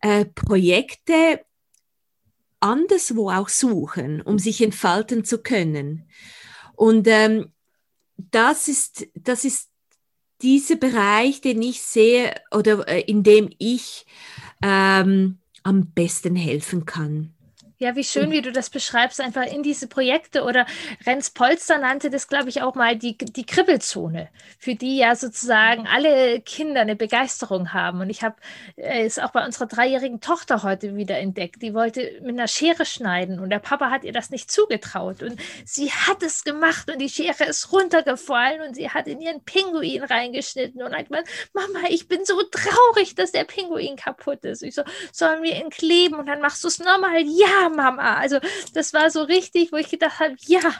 äh, 0.00 0.24
Projekte 0.24 1.40
anderswo 2.60 3.30
auch 3.30 3.50
suchen, 3.50 4.22
um 4.22 4.38
sich 4.38 4.62
entfalten 4.62 5.24
zu 5.24 5.42
können. 5.42 6.08
Und 6.74 7.06
ähm, 7.08 7.52
das 8.16 8.68
ist, 8.68 9.06
das 9.14 9.44
ist 9.44 9.68
dieser 10.42 10.76
Bereich, 10.76 11.40
den 11.40 11.62
ich 11.62 11.82
sehe 11.82 12.34
oder 12.50 12.86
äh, 12.88 13.00
in 13.00 13.22
dem 13.22 13.50
ich 13.58 14.06
ähm, 14.62 15.38
am 15.62 15.86
besten 15.92 16.36
helfen 16.36 16.84
kann. 16.84 17.34
Ja, 17.78 17.96
wie 17.96 18.04
schön, 18.04 18.30
wie 18.30 18.40
du 18.40 18.52
das 18.52 18.70
beschreibst, 18.70 19.20
einfach 19.20 19.46
in 19.46 19.64
diese 19.64 19.88
Projekte. 19.88 20.44
Oder 20.44 20.64
Renz 21.06 21.30
Polster 21.30 21.78
nannte 21.78 22.08
das, 22.08 22.28
glaube 22.28 22.48
ich, 22.48 22.62
auch 22.62 22.76
mal 22.76 22.96
die, 22.96 23.16
die 23.18 23.44
Kribbelzone, 23.44 24.28
für 24.60 24.76
die 24.76 24.96
ja 24.98 25.16
sozusagen 25.16 25.88
alle 25.88 26.40
Kinder 26.40 26.82
eine 26.82 26.94
Begeisterung 26.94 27.72
haben. 27.72 28.00
Und 28.00 28.10
ich 28.10 28.22
habe 28.22 28.36
äh, 28.76 29.04
es 29.04 29.18
auch 29.18 29.32
bei 29.32 29.44
unserer 29.44 29.66
dreijährigen 29.66 30.20
Tochter 30.20 30.62
heute 30.62 30.94
wieder 30.94 31.18
entdeckt. 31.18 31.62
Die 31.62 31.74
wollte 31.74 32.20
mit 32.22 32.38
einer 32.38 32.46
Schere 32.46 32.86
schneiden 32.86 33.40
und 33.40 33.50
der 33.50 33.58
Papa 33.58 33.90
hat 33.90 34.04
ihr 34.04 34.12
das 34.12 34.30
nicht 34.30 34.52
zugetraut. 34.52 35.24
Und 35.24 35.40
sie 35.64 35.90
hat 35.90 36.22
es 36.22 36.44
gemacht 36.44 36.88
und 36.92 37.00
die 37.00 37.08
Schere 37.08 37.44
ist 37.44 37.72
runtergefallen 37.72 38.62
und 38.62 38.74
sie 38.76 38.90
hat 38.90 39.08
in 39.08 39.20
ihren 39.20 39.42
Pinguin 39.44 40.04
reingeschnitten 40.04 40.80
und 40.80 40.94
hat 40.94 41.08
gesagt, 41.08 41.28
Mama, 41.52 41.88
ich 41.88 42.06
bin 42.06 42.24
so 42.24 42.40
traurig, 42.44 43.16
dass 43.16 43.32
der 43.32 43.44
Pinguin 43.44 43.96
kaputt 43.96 44.44
ist. 44.44 44.62
Ich 44.62 44.76
so, 44.76 44.82
sollen 45.12 45.42
wir 45.42 45.56
ihn 45.56 45.70
kleben? 45.70 46.20
Und 46.20 46.26
dann 46.26 46.40
machst 46.40 46.62
du 46.62 46.68
es 46.68 46.78
nochmal. 46.78 47.22
Ja, 47.22 47.63
Mama. 47.68 48.14
Also 48.16 48.38
das 48.72 48.92
war 48.92 49.10
so 49.10 49.22
richtig, 49.22 49.72
wo 49.72 49.76
ich 49.76 49.88
gedacht 49.88 50.20
habe, 50.20 50.36
ja, 50.46 50.74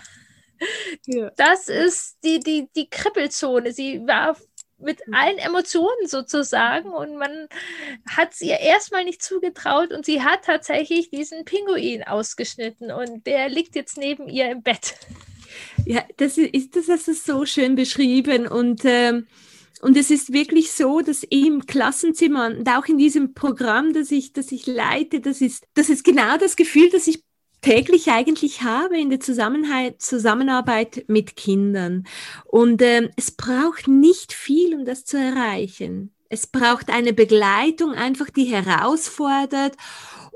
ja. 1.06 1.30
das 1.36 1.68
ist 1.68 2.18
die, 2.24 2.40
die, 2.40 2.68
die 2.76 2.88
Kribbelzone. 2.88 3.72
Sie 3.72 4.00
war 4.06 4.36
mit 4.78 5.00
allen 5.12 5.38
Emotionen 5.38 6.06
sozusagen 6.06 6.90
und 6.90 7.16
man 7.16 7.48
hat 8.08 8.32
es 8.32 8.40
ihr 8.40 8.58
erstmal 8.58 9.04
nicht 9.04 9.22
zugetraut 9.22 9.92
und 9.92 10.04
sie 10.04 10.22
hat 10.22 10.44
tatsächlich 10.44 11.10
diesen 11.10 11.44
Pinguin 11.44 12.02
ausgeschnitten 12.02 12.90
und 12.90 13.26
der 13.26 13.48
liegt 13.48 13.76
jetzt 13.76 13.96
neben 13.96 14.28
ihr 14.28 14.50
im 14.50 14.62
Bett. 14.62 14.94
Ja, 15.86 16.04
das 16.16 16.36
ist, 16.38 16.76
das 16.76 16.88
hast 16.88 17.08
du 17.08 17.14
so 17.14 17.46
schön 17.46 17.76
beschrieben 17.76 18.46
und 18.46 18.82
ähm 18.84 19.26
und 19.84 19.98
es 19.98 20.10
ist 20.10 20.32
wirklich 20.32 20.72
so, 20.72 21.02
dass 21.02 21.24
im 21.24 21.66
Klassenzimmer 21.66 22.46
und 22.46 22.66
auch 22.70 22.86
in 22.86 22.96
diesem 22.96 23.34
Programm, 23.34 23.92
das 23.92 24.10
ich, 24.10 24.32
das 24.32 24.50
ich 24.50 24.66
leite, 24.66 25.20
das 25.20 25.42
ist, 25.42 25.66
das 25.74 25.90
ist 25.90 26.04
genau 26.04 26.38
das 26.38 26.56
Gefühl, 26.56 26.88
das 26.90 27.06
ich 27.06 27.22
täglich 27.60 28.10
eigentlich 28.10 28.62
habe 28.62 28.98
in 28.98 29.10
der 29.10 29.20
Zusammenarbeit 29.20 31.04
mit 31.08 31.36
Kindern. 31.36 32.04
Und 32.46 32.80
äh, 32.80 33.10
es 33.16 33.32
braucht 33.32 33.86
nicht 33.86 34.32
viel, 34.32 34.74
um 34.74 34.86
das 34.86 35.04
zu 35.04 35.18
erreichen. 35.18 36.14
Es 36.30 36.46
braucht 36.46 36.88
eine 36.88 37.12
Begleitung, 37.12 37.92
einfach 37.92 38.30
die 38.30 38.46
herausfordert 38.46 39.76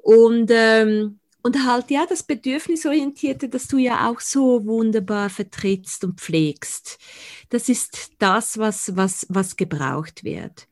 und 0.02 0.50
ähm, 0.52 1.20
und 1.48 1.64
halt 1.66 1.90
ja 1.90 2.04
das 2.06 2.22
Bedürfnisorientierte, 2.22 3.48
das 3.48 3.68
du 3.68 3.78
ja 3.78 4.10
auch 4.10 4.20
so 4.20 4.66
wunderbar 4.66 5.30
vertrittst 5.30 6.04
und 6.04 6.20
pflegst. 6.20 6.98
Das 7.48 7.70
ist 7.70 8.12
das, 8.18 8.58
was, 8.58 8.94
was, 8.96 9.24
was 9.30 9.56
gebraucht 9.56 10.24
wird. 10.24 10.68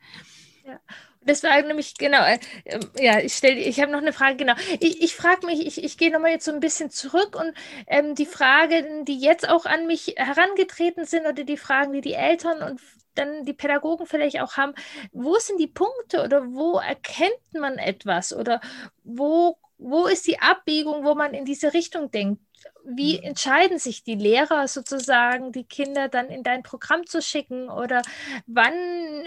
Ja. 0.66 0.78
Das 1.22 1.42
war 1.42 1.60
nämlich 1.62 1.94
genau, 1.94 2.22
äh, 2.22 2.38
ähm, 2.66 2.80
ja, 3.00 3.18
ich 3.20 3.32
stelle, 3.32 3.58
ich 3.58 3.80
habe 3.80 3.90
noch 3.90 4.02
eine 4.02 4.12
Frage, 4.12 4.36
genau. 4.36 4.52
Ich, 4.78 5.02
ich 5.02 5.16
frage 5.16 5.46
mich, 5.46 5.66
ich, 5.66 5.82
ich 5.82 5.96
gehe 5.96 6.12
nochmal 6.12 6.32
jetzt 6.32 6.44
so 6.44 6.52
ein 6.52 6.60
bisschen 6.60 6.90
zurück 6.90 7.34
und 7.34 7.54
ähm, 7.86 8.14
die 8.14 8.26
Fragen, 8.26 9.06
die 9.06 9.18
jetzt 9.18 9.48
auch 9.48 9.64
an 9.64 9.86
mich 9.86 10.14
herangetreten 10.18 11.06
sind 11.06 11.26
oder 11.26 11.42
die 11.42 11.56
Fragen, 11.56 11.94
die 11.94 12.02
die 12.02 12.12
Eltern 12.12 12.62
und 12.62 12.80
dann 13.14 13.46
die 13.46 13.54
Pädagogen 13.54 14.06
vielleicht 14.06 14.42
auch 14.42 14.58
haben, 14.58 14.74
wo 15.12 15.36
sind 15.38 15.58
die 15.58 15.66
Punkte 15.66 16.22
oder 16.22 16.52
wo 16.52 16.78
erkennt 16.78 17.54
man 17.54 17.78
etwas 17.78 18.34
oder 18.34 18.60
wo 19.02 19.56
wo 19.78 20.06
ist 20.06 20.26
die 20.26 20.38
Abbiegung, 20.38 21.04
wo 21.04 21.14
man 21.14 21.34
in 21.34 21.44
diese 21.44 21.74
Richtung 21.74 22.10
denkt? 22.10 22.40
Wie 22.84 23.18
mhm. 23.18 23.24
entscheiden 23.24 23.78
sich 23.78 24.02
die 24.04 24.14
Lehrer 24.14 24.68
sozusagen, 24.68 25.52
die 25.52 25.64
Kinder 25.64 26.08
dann 26.08 26.28
in 26.28 26.42
dein 26.42 26.62
Programm 26.62 27.06
zu 27.06 27.20
schicken? 27.20 27.68
Oder 27.68 28.02
wann 28.46 28.72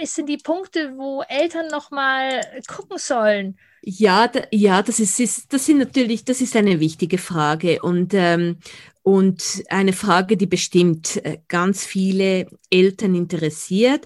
sind 0.03 0.27
die 0.27 0.38
Punkte, 0.38 0.98
wo 0.98 1.22
Eltern 1.22 1.68
nochmal 1.68 2.41
gucken 2.68 2.98
sollen? 2.98 3.58
Ja, 3.82 4.27
da, 4.27 4.41
ja, 4.51 4.82
das 4.82 5.00
ist, 5.00 5.20
ist, 5.20 5.53
das 5.53 5.65
sind 5.65 5.77
natürlich, 5.77 6.25
das 6.25 6.41
ist 6.41 6.56
eine 6.56 6.79
wichtige 6.79 7.18
Frage 7.18 7.82
und 7.82 8.13
ähm, 8.13 8.58
und 9.01 9.63
eine 9.70 9.94
Frage, 9.94 10.38
die 10.38 10.46
bestimmt 10.46 11.24
äh, 11.25 11.39
ganz 11.48 11.86
viele 11.86 12.46
Eltern 12.70 13.15
interessiert. 13.15 14.06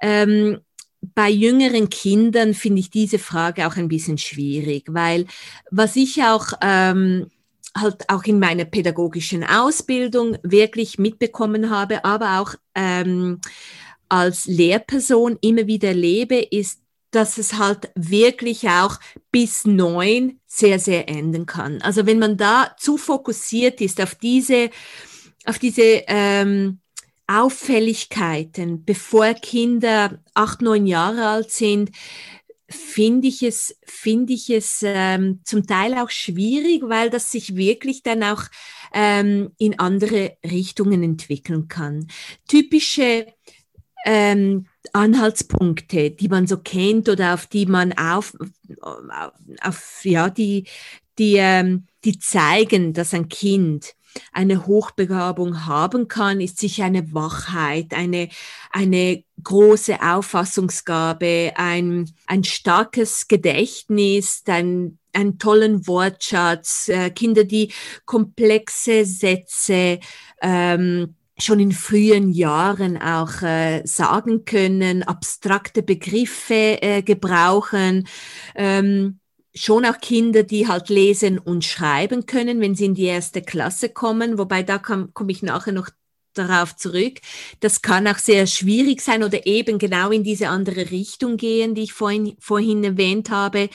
Ähm, 0.00 0.60
bei 1.00 1.30
jüngeren 1.30 1.88
Kindern 1.90 2.54
finde 2.54 2.80
ich 2.80 2.90
diese 2.90 3.18
Frage 3.18 3.66
auch 3.66 3.76
ein 3.76 3.88
bisschen 3.88 4.18
schwierig, 4.18 4.84
weil 4.88 5.26
was 5.70 5.96
ich 5.96 6.22
auch 6.22 6.52
ähm, 6.60 7.30
halt 7.76 8.08
auch 8.08 8.24
in 8.24 8.38
meiner 8.38 8.64
pädagogischen 8.64 9.44
Ausbildung 9.44 10.36
wirklich 10.42 10.98
mitbekommen 10.98 11.70
habe, 11.70 12.04
aber 12.04 12.40
auch 12.40 12.54
ähm, 12.74 13.40
als 14.08 14.46
Lehrperson 14.46 15.38
immer 15.40 15.66
wieder 15.66 15.88
erlebe, 15.88 16.36
ist, 16.36 16.80
dass 17.10 17.38
es 17.38 17.58
halt 17.58 17.90
wirklich 17.94 18.68
auch 18.68 18.98
bis 19.30 19.64
neun 19.64 20.40
sehr, 20.46 20.78
sehr 20.78 21.08
enden 21.08 21.46
kann. 21.46 21.80
Also 21.82 22.06
wenn 22.06 22.18
man 22.18 22.36
da 22.36 22.74
zu 22.78 22.96
fokussiert 22.96 23.80
ist 23.80 24.00
auf 24.00 24.14
diese, 24.14 24.70
auf 25.44 25.58
diese 25.58 25.82
ähm, 26.06 26.80
Auffälligkeiten, 27.28 28.84
bevor 28.84 29.34
Kinder 29.34 30.18
acht, 30.34 30.62
neun 30.62 30.86
Jahre 30.86 31.28
alt 31.28 31.50
sind, 31.50 31.90
finde 32.70 33.28
ich 33.28 33.42
es, 33.42 33.78
finde 33.84 34.32
ich 34.32 34.50
es 34.50 34.80
ähm, 34.82 35.40
zum 35.44 35.66
Teil 35.66 35.94
auch 35.94 36.10
schwierig, 36.10 36.82
weil 36.84 37.10
das 37.10 37.30
sich 37.30 37.54
wirklich 37.54 38.02
dann 38.02 38.22
auch 38.22 38.44
ähm, 38.92 39.52
in 39.58 39.78
andere 39.78 40.36
Richtungen 40.44 41.02
entwickeln 41.02 41.68
kann. 41.68 42.08
Typische 42.46 43.26
ähm, 44.04 44.66
Anhaltspunkte, 44.92 46.10
die 46.10 46.28
man 46.28 46.46
so 46.46 46.58
kennt 46.58 47.08
oder 47.08 47.34
auf 47.34 47.46
die 47.46 47.66
man 47.66 47.92
auf, 47.92 48.34
auf 49.60 50.00
ja, 50.04 50.30
die, 50.30 50.64
die, 51.18 51.36
ähm, 51.36 51.86
die 52.04 52.18
zeigen, 52.18 52.92
dass 52.92 53.14
ein 53.14 53.28
Kind 53.28 53.94
eine 54.32 54.66
Hochbegabung 54.66 55.66
haben 55.66 56.08
kann, 56.08 56.40
ist 56.40 56.58
sicher 56.58 56.84
eine 56.84 57.12
Wachheit, 57.12 57.94
eine, 57.94 58.28
eine 58.70 59.24
große 59.42 60.02
Auffassungsgabe, 60.02 61.52
ein, 61.56 62.10
ein 62.26 62.44
starkes 62.44 63.28
Gedächtnis, 63.28 64.42
ein, 64.46 64.98
einen 65.12 65.38
tollen 65.38 65.86
Wortschatz, 65.86 66.88
äh, 66.88 67.10
Kinder, 67.10 67.44
die 67.44 67.72
komplexe 68.04 69.04
Sätze 69.04 70.00
ähm, 70.42 71.14
schon 71.38 71.60
in 71.60 71.72
frühen 71.72 72.30
Jahren 72.30 73.00
auch 73.00 73.42
äh, 73.42 73.82
sagen 73.84 74.44
können, 74.44 75.02
abstrakte 75.04 75.82
Begriffe 75.82 76.82
äh, 76.82 77.02
gebrauchen. 77.02 78.08
Ähm, 78.56 79.20
schon 79.62 79.84
auch 79.84 80.00
Kinder, 80.00 80.42
die 80.42 80.68
halt 80.68 80.88
lesen 80.88 81.38
und 81.38 81.64
schreiben 81.64 82.26
können, 82.26 82.60
wenn 82.60 82.74
sie 82.74 82.86
in 82.86 82.94
die 82.94 83.04
erste 83.04 83.42
Klasse 83.42 83.88
kommen, 83.88 84.38
wobei 84.38 84.62
da 84.62 84.78
komme 84.78 85.10
ich 85.28 85.42
nachher 85.42 85.72
noch 85.72 85.90
darauf 86.34 86.76
zurück. 86.76 87.20
Das 87.60 87.82
kann 87.82 88.06
auch 88.06 88.18
sehr 88.18 88.46
schwierig 88.46 89.00
sein 89.00 89.22
oder 89.22 89.46
eben 89.46 89.78
genau 89.78 90.10
in 90.10 90.24
diese 90.24 90.48
andere 90.48 90.90
Richtung 90.90 91.36
gehen, 91.36 91.74
die 91.74 91.82
ich 91.82 91.92
vorhin, 91.92 92.36
vorhin 92.38 92.84
erwähnt 92.84 93.30
habe. 93.30 93.68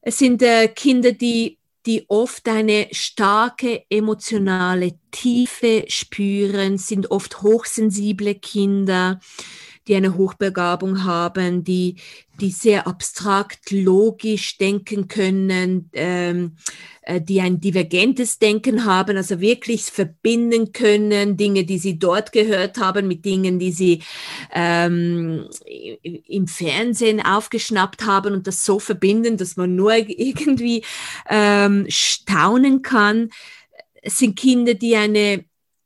Es 0.00 0.18
sind 0.18 0.42
äh, 0.42 0.68
Kinder, 0.68 1.12
die 1.12 1.58
die 1.86 2.06
oft 2.08 2.48
eine 2.48 2.88
starke 2.92 3.84
emotionale 3.90 4.92
Tiefe 5.10 5.84
spüren, 5.88 6.78
sind 6.78 7.10
oft 7.10 7.42
hochsensible 7.42 8.36
Kinder, 8.36 9.20
die 9.86 9.94
eine 9.94 10.16
Hochbegabung 10.16 11.04
haben, 11.04 11.62
die, 11.62 11.96
die 12.40 12.50
sehr 12.50 12.86
abstrakt, 12.86 13.70
logisch 13.70 14.56
denken 14.58 15.08
können, 15.08 15.90
ähm, 15.92 16.56
äh, 17.02 17.20
die 17.20 17.40
ein 17.40 17.60
divergentes 17.60 18.38
Denken 18.38 18.86
haben, 18.86 19.16
also 19.16 19.40
wirklich 19.40 19.84
verbinden 19.84 20.72
können, 20.72 21.36
Dinge, 21.36 21.64
die 21.64 21.78
sie 21.78 21.98
dort 21.98 22.32
gehört 22.32 22.78
haben, 22.78 23.08
mit 23.08 23.24
Dingen, 23.24 23.58
die 23.58 23.72
sie 23.72 24.02
ähm, 24.52 25.48
im 26.02 26.46
Fernsehen 26.46 27.20
aufgeschnappt 27.20 28.06
haben 28.06 28.32
und 28.32 28.46
das 28.46 28.64
so 28.64 28.78
verbinden, 28.78 29.36
dass 29.36 29.56
man 29.56 29.76
nur 29.76 29.94
irgendwie 30.08 30.82
ähm, 31.28 31.86
staunen 31.88 32.82
kann. 32.82 33.30
Es 34.02 34.18
sind 34.18 34.36
Kinder, 34.36 34.74
die 34.74 34.96
eine 34.96 35.44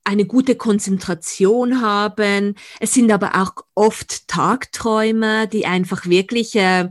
eine 0.08 0.24
gute 0.24 0.54
Konzentration 0.56 1.82
haben. 1.82 2.54
Es 2.80 2.94
sind 2.94 3.12
aber 3.12 3.34
auch 3.34 3.64
oft 3.74 4.26
Tagträumer, 4.26 5.46
die 5.46 5.66
einfach 5.66 6.06
wirklich 6.06 6.54
äh, 6.56 6.88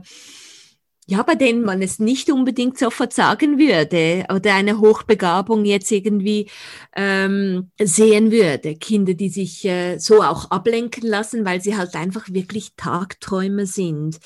ja, 1.10 1.22
bei 1.22 1.36
denen 1.36 1.62
man 1.62 1.80
es 1.80 1.98
nicht 1.98 2.30
unbedingt 2.30 2.78
sofort 2.78 3.14
sagen 3.14 3.58
würde 3.58 4.26
oder 4.30 4.54
eine 4.54 4.78
Hochbegabung 4.78 5.64
jetzt 5.64 5.90
irgendwie 5.90 6.50
ähm, 6.94 7.70
sehen 7.80 8.30
würde. 8.30 8.74
Kinder, 8.76 9.14
die 9.14 9.30
sich 9.30 9.64
äh, 9.64 9.96
so 9.96 10.22
auch 10.22 10.50
ablenken 10.50 11.08
lassen, 11.08 11.46
weil 11.46 11.62
sie 11.62 11.78
halt 11.78 11.94
einfach 11.94 12.28
wirklich 12.28 12.72
Tagträume 12.76 13.64
sind. 13.64 14.20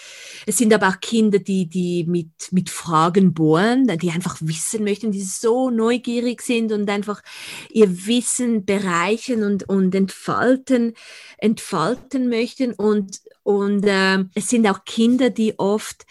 Es 0.45 0.59
sind 0.59 0.75
aber 0.75 0.89
auch 0.89 0.99
Kinder, 1.01 1.39
die, 1.39 1.69
die 1.69 2.03
mit, 2.09 2.33
mit 2.51 2.69
Fragen 2.69 3.33
bohren, 3.33 3.87
die 3.99 4.11
einfach 4.11 4.39
wissen 4.41 4.83
möchten, 4.83 5.13
die 5.13 5.23
so 5.23 5.71
neugierig 5.71 6.43
sind 6.43 6.73
und 6.73 6.91
einfach 6.91 7.23
ihr 7.71 8.09
Wissen 8.09 8.65
bereichern 8.65 9.45
und, 9.45 9.69
und 9.69 9.95
entfalten, 9.95 10.95
entfalten 11.39 12.29
möchten. 12.29 12.73
Und, 12.73 13.21
und 13.45 13.87
äh, 13.87 14.25
es 14.35 14.49
sind 14.49 14.69
auch 14.69 14.85
Kinder, 14.85 15.31
die 15.31 15.61
oft 15.61 16.07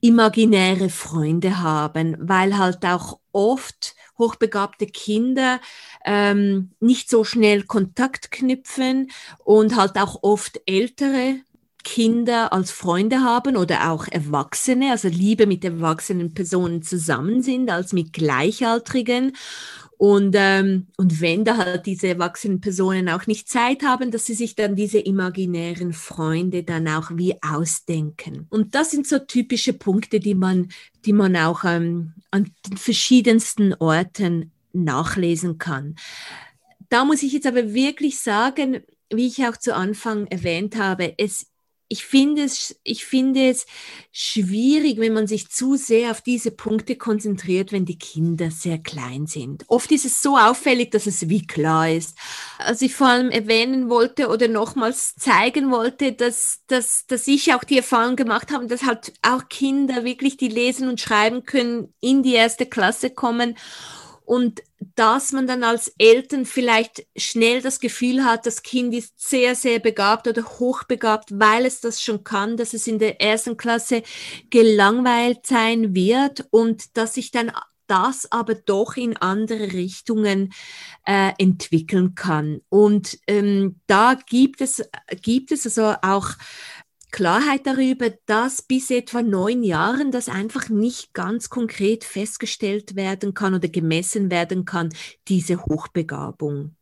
imaginäre 0.00 0.88
Freunde 0.88 1.60
haben, 1.60 2.16
weil 2.20 2.58
halt 2.58 2.84
auch 2.84 3.18
oft 3.32 3.94
hochbegabte 4.18 4.86
Kinder 4.86 5.60
ähm, 6.04 6.72
nicht 6.80 7.10
so 7.10 7.24
schnell 7.24 7.64
Kontakt 7.64 8.30
knüpfen 8.30 9.10
und 9.44 9.76
halt 9.76 9.96
auch 9.96 10.22
oft 10.22 10.60
ältere 10.66 11.36
Kinder 11.82 12.52
als 12.52 12.70
Freunde 12.70 13.20
haben 13.20 13.56
oder 13.56 13.90
auch 13.90 14.06
Erwachsene, 14.06 14.90
also 14.90 15.08
Liebe 15.08 15.46
mit 15.46 15.64
erwachsenen 15.64 16.34
Personen 16.34 16.82
zusammen 16.82 17.42
sind 17.42 17.70
als 17.70 17.92
mit 17.92 18.12
Gleichaltrigen. 18.12 19.32
Und, 20.00 20.34
ähm, 20.34 20.86
und 20.96 21.20
wenn 21.20 21.44
da 21.44 21.58
halt 21.58 21.84
diese 21.84 22.08
erwachsenen 22.08 22.62
Personen 22.62 23.10
auch 23.10 23.26
nicht 23.26 23.50
Zeit 23.50 23.82
haben, 23.82 24.10
dass 24.10 24.24
sie 24.24 24.32
sich 24.32 24.54
dann 24.54 24.74
diese 24.74 24.98
imaginären 24.98 25.92
Freunde 25.92 26.62
dann 26.62 26.88
auch 26.88 27.10
wie 27.16 27.34
ausdenken. 27.42 28.46
Und 28.48 28.74
das 28.74 28.92
sind 28.92 29.06
so 29.06 29.18
typische 29.18 29.74
Punkte, 29.74 30.18
die 30.18 30.34
man, 30.34 30.68
die 31.04 31.12
man 31.12 31.36
auch 31.36 31.64
ähm, 31.64 32.14
an 32.30 32.50
den 32.66 32.78
verschiedensten 32.78 33.74
Orten 33.74 34.52
nachlesen 34.72 35.58
kann. 35.58 35.96
Da 36.88 37.04
muss 37.04 37.22
ich 37.22 37.34
jetzt 37.34 37.46
aber 37.46 37.74
wirklich 37.74 38.20
sagen, 38.20 38.80
wie 39.10 39.26
ich 39.26 39.44
auch 39.46 39.58
zu 39.58 39.74
Anfang 39.74 40.26
erwähnt 40.28 40.76
habe, 40.76 41.12
es 41.18 41.48
ich 41.92 42.04
finde 42.04 42.44
es, 42.44 42.76
ich 42.84 43.04
finde 43.04 43.48
es 43.50 43.66
schwierig, 44.12 44.98
wenn 45.00 45.12
man 45.12 45.26
sich 45.26 45.48
zu 45.48 45.74
sehr 45.74 46.12
auf 46.12 46.20
diese 46.20 46.52
Punkte 46.52 46.94
konzentriert, 46.94 47.72
wenn 47.72 47.84
die 47.84 47.98
Kinder 47.98 48.52
sehr 48.52 48.78
klein 48.78 49.26
sind. 49.26 49.64
Oft 49.66 49.90
ist 49.90 50.04
es 50.04 50.22
so 50.22 50.36
auffällig, 50.36 50.92
dass 50.92 51.08
es 51.08 51.28
wie 51.28 51.44
klar 51.44 51.90
ist. 51.90 52.16
Also 52.58 52.86
ich 52.86 52.94
vor 52.94 53.08
allem 53.08 53.30
erwähnen 53.30 53.90
wollte 53.90 54.28
oder 54.28 54.46
nochmals 54.46 55.16
zeigen 55.16 55.72
wollte, 55.72 56.12
dass, 56.12 56.60
dass, 56.68 57.06
dass 57.08 57.26
ich 57.26 57.54
auch 57.54 57.64
die 57.64 57.78
Erfahrung 57.78 58.14
gemacht 58.14 58.52
habe, 58.52 58.68
dass 58.68 58.84
halt 58.84 59.12
auch 59.22 59.48
Kinder 59.48 60.04
wirklich, 60.04 60.36
die 60.36 60.48
lesen 60.48 60.88
und 60.88 61.00
schreiben 61.00 61.42
können, 61.42 61.92
in 62.00 62.22
die 62.22 62.34
erste 62.34 62.66
Klasse 62.66 63.10
kommen 63.10 63.56
und 64.30 64.62
dass 64.94 65.32
man 65.32 65.48
dann 65.48 65.64
als 65.64 65.92
Eltern 65.98 66.46
vielleicht 66.46 67.04
schnell 67.16 67.62
das 67.62 67.80
Gefühl 67.80 68.24
hat, 68.24 68.46
das 68.46 68.62
Kind 68.62 68.94
ist 68.94 69.28
sehr, 69.28 69.56
sehr 69.56 69.80
begabt 69.80 70.28
oder 70.28 70.44
hochbegabt, 70.44 71.30
weil 71.32 71.66
es 71.66 71.80
das 71.80 72.00
schon 72.00 72.22
kann, 72.22 72.56
dass 72.56 72.72
es 72.72 72.86
in 72.86 73.00
der 73.00 73.20
ersten 73.20 73.56
Klasse 73.56 74.04
gelangweilt 74.48 75.46
sein 75.46 75.96
wird 75.96 76.46
und 76.52 76.96
dass 76.96 77.14
sich 77.14 77.32
dann 77.32 77.50
das 77.88 78.30
aber 78.30 78.54
doch 78.54 78.96
in 78.96 79.16
andere 79.16 79.72
Richtungen 79.72 80.52
äh, 81.04 81.32
entwickeln 81.38 82.14
kann. 82.14 82.60
Und 82.68 83.18
ähm, 83.26 83.80
da 83.88 84.14
gibt 84.14 84.60
es, 84.60 84.80
gibt 85.22 85.50
es 85.50 85.66
also 85.66 85.96
auch 86.02 86.28
Klarheit 87.10 87.66
darüber, 87.66 88.10
dass 88.26 88.62
bis 88.62 88.90
etwa 88.90 89.22
neun 89.22 89.62
Jahren 89.62 90.10
das 90.10 90.28
einfach 90.28 90.68
nicht 90.68 91.14
ganz 91.14 91.50
konkret 91.50 92.04
festgestellt 92.04 92.96
werden 92.96 93.34
kann 93.34 93.54
oder 93.54 93.68
gemessen 93.68 94.30
werden 94.30 94.64
kann, 94.64 94.90
diese 95.28 95.64
Hochbegabung. 95.64 96.74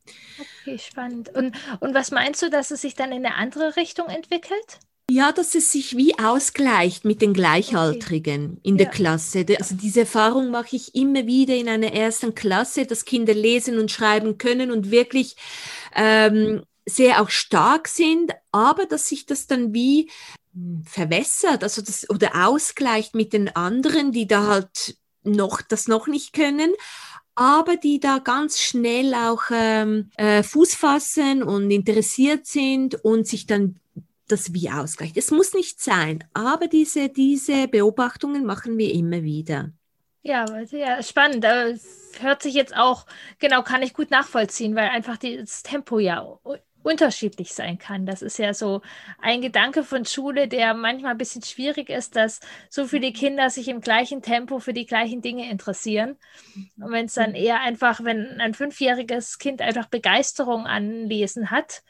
Okay, 0.63 0.79
spannend. 0.79 1.31
Und, 1.35 1.57
und 1.81 1.95
was 1.95 2.11
meinst 2.11 2.43
du, 2.43 2.51
dass 2.51 2.71
es 2.71 2.83
sich 2.83 2.95
dann 2.95 3.13
in 3.13 3.25
eine 3.25 3.35
andere 3.35 3.77
Richtung 3.77 4.07
entwickelt? 4.09 4.81
Ja, 5.11 5.33
dass 5.33 5.55
es 5.55 5.73
sich 5.73 5.97
wie 5.97 6.19
ausgleicht 6.19 7.07
mit 7.07 7.23
den 7.23 7.33
Gleichaltrigen 7.33 8.53
okay. 8.53 8.61
in 8.63 8.77
der 8.77 8.89
ja. 8.89 8.93
Klasse. 8.93 9.47
Also 9.59 9.75
diese 9.75 10.01
Erfahrung 10.01 10.51
mache 10.51 10.77
ich 10.77 10.95
immer 10.95 11.27
wieder 11.27 11.55
in 11.55 11.69
einer 11.69 11.95
ersten 11.95 12.35
Klasse, 12.35 12.85
dass 12.85 13.07
Kinder 13.07 13.33
lesen 13.33 13.79
und 13.79 13.91
schreiben 13.91 14.37
können 14.37 14.71
und 14.71 14.91
wirklich 14.91 15.37
ähm, 15.95 16.63
sehr 16.85 17.23
auch 17.23 17.31
stark 17.31 17.89
sind, 17.89 18.33
aber 18.59 18.87
dass 18.87 19.09
sich 19.09 19.27
das 19.27 19.47
dann 19.47 19.73
wie 19.73 20.11
hm, 20.53 20.83
verwässert, 20.85 21.63
also 21.63 21.83
das 21.83 22.09
oder 22.11 22.47
ausgleicht 22.47 23.15
mit 23.15 23.33
den 23.33 23.55
anderen, 23.55 24.13
die 24.13 24.27
da 24.27 24.47
halt 24.47 24.97
noch 25.23 25.63
das 25.63 25.89
noch 25.89 26.07
nicht 26.07 26.33
können, 26.33 26.73
aber 27.35 27.77
die 27.77 28.01
da 28.01 28.19
ganz 28.19 28.61
schnell 28.61 29.15
auch 29.15 29.45
ähm, 29.53 30.11
äh, 30.17 30.43
Fuß 30.43 30.75
fassen 30.75 31.43
und 31.43 31.71
interessiert 31.71 32.47
sind 32.47 32.97
und 33.05 33.27
sich 33.27 33.47
dann 33.47 33.79
das 34.27 34.53
wie 34.53 34.71
ausgleicht. 34.71 35.17
Es 35.17 35.31
muss 35.31 35.55
nicht 35.55 35.81
sein, 35.81 36.25
aber 36.35 36.67
diese, 36.67 37.09
diese 37.09 37.69
Beobachtungen 37.69 38.45
machen 38.45 38.77
wir 38.77 38.93
immer 38.93 39.23
wieder. 39.23 39.71
Ja, 40.23 40.47
sehr 40.67 41.03
spannend. 41.03 41.45
Das 41.45 41.81
hört 42.21 42.43
sich 42.43 42.55
jetzt 42.55 42.77
auch, 42.77 43.07
genau, 43.39 43.63
kann 43.63 43.83
ich 43.83 43.95
gut 43.95 44.11
nachvollziehen, 44.11 44.75
weil 44.75 44.89
einfach 44.89 45.17
das 45.17 45.63
Tempo 45.63 45.99
ja 45.99 46.21
unterschiedlich 46.83 47.53
sein 47.53 47.79
kann. 47.79 48.07
Das 48.07 48.23
ist 48.23 48.39
ja 48.39 48.55
so 48.55 48.83
ein 49.21 49.41
Gedanke 49.41 49.85
von 49.85 50.05
Schule, 50.05 50.49
der 50.49 50.75
manchmal 50.75 51.13
ein 51.13 51.19
bisschen 51.19 51.43
schwierig 51.43 51.91
ist, 51.91 52.17
dass 52.17 52.41
so 52.71 52.87
viele 52.87 53.13
Kinder 53.13 53.51
sich 53.51 53.69
im 53.69 53.81
gleichen 53.81 54.23
Tempo 54.23 54.59
für 54.59 54.73
die 54.73 54.87
gleichen 54.87 55.21
Dinge 55.21 55.51
interessieren. 55.51 56.17
Und 56.77 56.93
wenn 56.93 57.07
es 57.07 57.15
dann 57.15 57.35
eher 57.35 57.61
einfach, 57.61 58.05
wenn 58.05 58.41
ein 58.41 58.55
fünfjähriges 58.55 59.39
Kind 59.39 59.61
einfach 59.61 59.87
Begeisterung 59.87 60.67
an 60.67 61.09
Lesen 61.09 61.51
hat, 61.51 61.83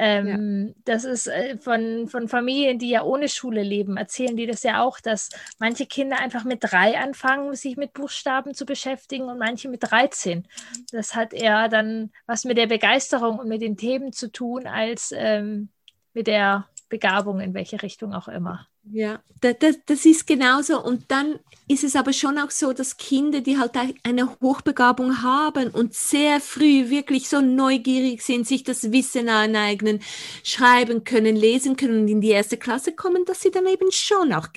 ähm, 0.00 0.68
ja. 0.68 0.74
Das 0.84 1.04
ist 1.04 1.26
äh, 1.26 1.58
von, 1.58 2.06
von 2.06 2.28
Familien, 2.28 2.78
die 2.78 2.90
ja 2.90 3.02
ohne 3.02 3.28
Schule 3.28 3.64
leben, 3.64 3.96
erzählen 3.96 4.36
die 4.36 4.46
das 4.46 4.62
ja 4.62 4.84
auch, 4.84 5.00
dass 5.00 5.28
manche 5.58 5.86
Kinder 5.86 6.20
einfach 6.20 6.44
mit 6.44 6.60
drei 6.62 6.96
anfangen, 6.96 7.56
sich 7.56 7.76
mit 7.76 7.94
Buchstaben 7.94 8.54
zu 8.54 8.64
beschäftigen 8.64 9.24
und 9.24 9.38
manche 9.38 9.68
mit 9.68 9.82
13. 9.82 10.46
Das 10.92 11.16
hat 11.16 11.34
eher 11.34 11.68
dann 11.68 12.12
was 12.26 12.44
mit 12.44 12.58
der 12.58 12.68
Begeisterung 12.68 13.40
und 13.40 13.48
mit 13.48 13.60
den 13.60 13.76
Themen 13.76 14.12
zu 14.12 14.30
tun, 14.30 14.68
als 14.68 15.12
ähm, 15.16 15.68
mit 16.14 16.28
der 16.28 16.68
Begabung 16.88 17.40
in 17.40 17.54
welche 17.54 17.82
Richtung 17.82 18.14
auch 18.14 18.28
immer. 18.28 18.66
Ja, 18.90 19.20
das, 19.40 19.76
das, 19.84 20.06
ist 20.06 20.26
genauso. 20.26 20.82
Und 20.82 21.10
dann 21.10 21.38
ist 21.68 21.84
es 21.84 21.94
aber 21.94 22.14
schon 22.14 22.38
auch 22.38 22.50
so, 22.50 22.72
dass 22.72 22.96
Kinder, 22.96 23.42
die 23.42 23.58
halt 23.58 23.72
eine 24.02 24.40
Hochbegabung 24.40 25.22
haben 25.22 25.68
und 25.68 25.92
sehr 25.92 26.40
früh 26.40 26.88
wirklich 26.88 27.28
so 27.28 27.42
neugierig 27.42 28.22
sind, 28.22 28.46
sich 28.46 28.64
das 28.64 28.90
Wissen 28.90 29.28
aneignen, 29.28 30.00
schreiben 30.42 31.04
können, 31.04 31.36
lesen 31.36 31.76
können 31.76 32.00
und 32.00 32.08
in 32.08 32.22
die 32.22 32.30
erste 32.30 32.56
Klasse 32.56 32.92
kommen, 32.92 33.26
dass 33.26 33.42
sie 33.42 33.50
dann 33.50 33.66
eben 33.66 33.92
schon 33.92 34.32
auch 34.32 34.48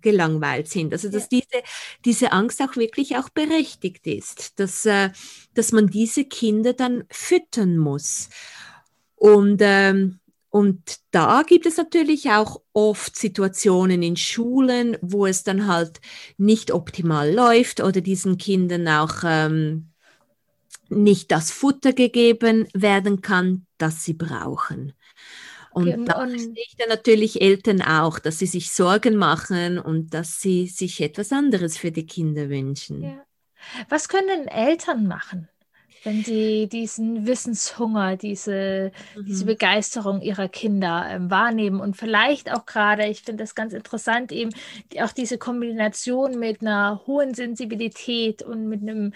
gelangweilt 0.00 0.68
sind. 0.68 0.92
Also 0.92 1.08
dass 1.08 1.24
ja. 1.24 1.40
diese, 1.40 1.64
diese 2.04 2.32
Angst 2.32 2.62
auch 2.62 2.76
wirklich 2.76 3.16
auch 3.16 3.28
berechtigt 3.30 4.06
ist, 4.06 4.60
dass, 4.60 4.86
äh, 4.86 5.10
dass 5.54 5.72
man 5.72 5.88
diese 5.88 6.24
Kinder 6.24 6.74
dann 6.74 7.04
füttern 7.10 7.76
muss. 7.76 8.28
Und 9.16 9.60
ähm, 9.62 10.19
und 10.50 10.98
da 11.12 11.42
gibt 11.46 11.64
es 11.64 11.76
natürlich 11.76 12.30
auch 12.30 12.60
oft 12.72 13.16
Situationen 13.16 14.02
in 14.02 14.16
Schulen, 14.16 14.96
wo 15.00 15.26
es 15.26 15.44
dann 15.44 15.68
halt 15.68 16.00
nicht 16.38 16.72
optimal 16.72 17.32
läuft 17.32 17.80
oder 17.80 18.00
diesen 18.00 18.36
Kindern 18.36 18.88
auch 18.88 19.22
ähm, 19.24 19.90
nicht 20.88 21.30
das 21.30 21.52
Futter 21.52 21.92
gegeben 21.92 22.66
werden 22.74 23.20
kann, 23.20 23.66
das 23.78 24.04
sie 24.04 24.14
brauchen. 24.14 24.92
Und 25.70 25.88
okay, 25.88 26.04
da 26.04 26.28
sehe 26.28 26.52
ich 26.56 26.74
dann 26.76 26.88
natürlich 26.88 27.40
Eltern 27.40 27.80
auch, 27.80 28.18
dass 28.18 28.40
sie 28.40 28.46
sich 28.46 28.72
Sorgen 28.72 29.14
machen 29.14 29.78
und 29.78 30.12
dass 30.14 30.40
sie 30.40 30.66
sich 30.66 31.00
etwas 31.00 31.30
anderes 31.30 31.78
für 31.78 31.92
die 31.92 32.06
Kinder 32.06 32.48
wünschen. 32.48 33.04
Ja. 33.04 33.24
Was 33.88 34.08
können 34.08 34.48
Eltern 34.48 35.06
machen, 35.06 35.48
wenn 36.04 36.24
sie 36.24 36.68
diesen 36.68 37.26
Wissenshunger, 37.26 38.16
diese, 38.16 38.92
mhm. 39.16 39.24
diese 39.26 39.44
Begeisterung 39.44 40.20
ihrer 40.22 40.48
Kinder 40.48 41.06
ähm, 41.10 41.30
wahrnehmen 41.30 41.80
und 41.80 41.96
vielleicht 41.96 42.52
auch 42.52 42.66
gerade, 42.66 43.06
ich 43.06 43.22
finde 43.22 43.44
das 43.44 43.54
ganz 43.54 43.72
interessant, 43.72 44.32
eben 44.32 44.50
auch 45.00 45.12
diese 45.12 45.38
Kombination 45.38 46.38
mit 46.38 46.62
einer 46.62 47.02
hohen 47.06 47.34
Sensibilität 47.34 48.42
und 48.42 48.68
mit 48.68 48.82
einem, 48.82 49.12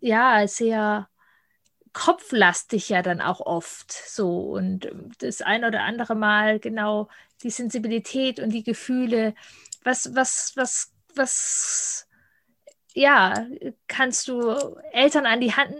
ja, 0.00 0.46
sehr 0.46 1.08
kopflastig 1.92 2.88
ja 2.88 3.02
dann 3.02 3.20
auch 3.20 3.40
oft 3.40 3.92
so 3.92 4.54
und 4.54 4.90
das 5.18 5.42
ein 5.42 5.64
oder 5.64 5.82
andere 5.82 6.14
Mal 6.14 6.58
genau 6.58 7.08
die 7.42 7.50
Sensibilität 7.50 8.40
und 8.40 8.50
die 8.50 8.62
Gefühle. 8.62 9.34
Was, 9.84 10.14
was, 10.14 10.52
was, 10.56 10.92
was, 11.14 12.08
ja, 12.94 13.46
kannst 13.86 14.28
du 14.28 14.76
Eltern 14.92 15.26
an 15.26 15.40
die 15.40 15.52
Hand, 15.52 15.74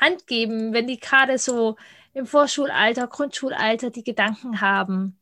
Hand 0.00 0.26
geben, 0.26 0.72
wenn 0.72 0.86
die 0.86 0.98
gerade 0.98 1.38
so 1.38 1.76
im 2.14 2.26
Vorschulalter, 2.26 3.06
Grundschulalter 3.06 3.90
die 3.90 4.04
Gedanken 4.04 4.60
haben? 4.60 5.18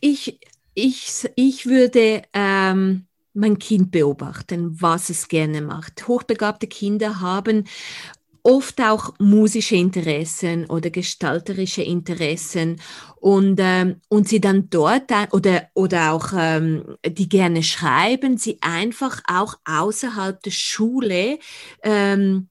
Ich, 0.00 0.38
ich, 0.74 1.28
ich 1.34 1.66
würde 1.66 2.22
ähm, 2.32 3.06
mein 3.34 3.58
Kind 3.58 3.90
beobachten, 3.90 4.80
was 4.80 5.10
es 5.10 5.28
gerne 5.28 5.62
macht. 5.62 6.06
Hochbegabte 6.08 6.66
Kinder 6.66 7.20
haben 7.20 7.64
oft 8.48 8.80
auch 8.80 9.12
musische 9.18 9.76
Interessen 9.76 10.64
oder 10.64 10.88
gestalterische 10.88 11.82
Interessen 11.82 12.80
und, 13.16 13.60
ähm, 13.62 14.00
und 14.08 14.26
sie 14.26 14.40
dann 14.40 14.70
dort 14.70 15.12
oder, 15.32 15.68
oder 15.74 16.12
auch 16.12 16.32
ähm, 16.34 16.96
die 17.06 17.28
gerne 17.28 17.62
schreiben, 17.62 18.38
sie 18.38 18.56
einfach 18.62 19.20
auch 19.26 19.54
außerhalb 19.66 20.42
der 20.42 20.50
Schule 20.50 21.38
ähm, 21.82 22.48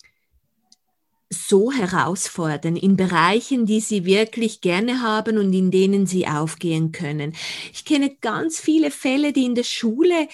so 1.31 1.71
herausfordern 1.71 2.75
in 2.75 2.95
Bereichen, 2.95 3.65
die 3.65 3.79
sie 3.79 4.05
wirklich 4.05 4.61
gerne 4.61 5.01
haben 5.01 5.39
und 5.39 5.51
in 5.51 5.71
denen 5.71 6.05
sie 6.05 6.27
aufgehen 6.27 6.91
können. 6.91 7.33
Ich 7.73 7.85
kenne 7.85 8.15
ganz 8.21 8.59
viele 8.59 8.91
Fälle, 8.91 9.33
die 9.33 9.45
in 9.45 9.55
der 9.55 9.63
Schule 9.63 10.27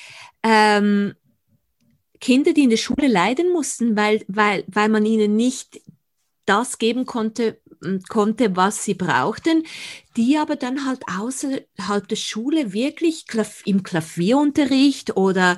ähm, 0.44 1.14
Kinder, 2.24 2.54
die 2.54 2.64
in 2.64 2.70
der 2.70 2.78
Schule 2.78 3.08
leiden 3.08 3.52
mussten, 3.52 3.98
weil, 3.98 4.24
weil, 4.30 4.64
weil 4.68 4.88
man 4.88 5.06
ihnen 5.06 5.36
nicht 5.36 5.82
das 6.46 6.78
geben 6.78 7.06
konnte, 7.06 7.60
konnte, 8.08 8.56
was 8.56 8.86
sie 8.86 8.94
brauchten, 8.94 9.66
die 10.16 10.38
aber 10.38 10.56
dann 10.56 10.86
halt 10.86 11.02
außerhalb 11.08 12.08
der 12.08 12.16
Schule 12.16 12.74
wirklich 12.74 13.26
im 13.66 13.84
Klavierunterricht 13.84 15.18
oder 15.18 15.58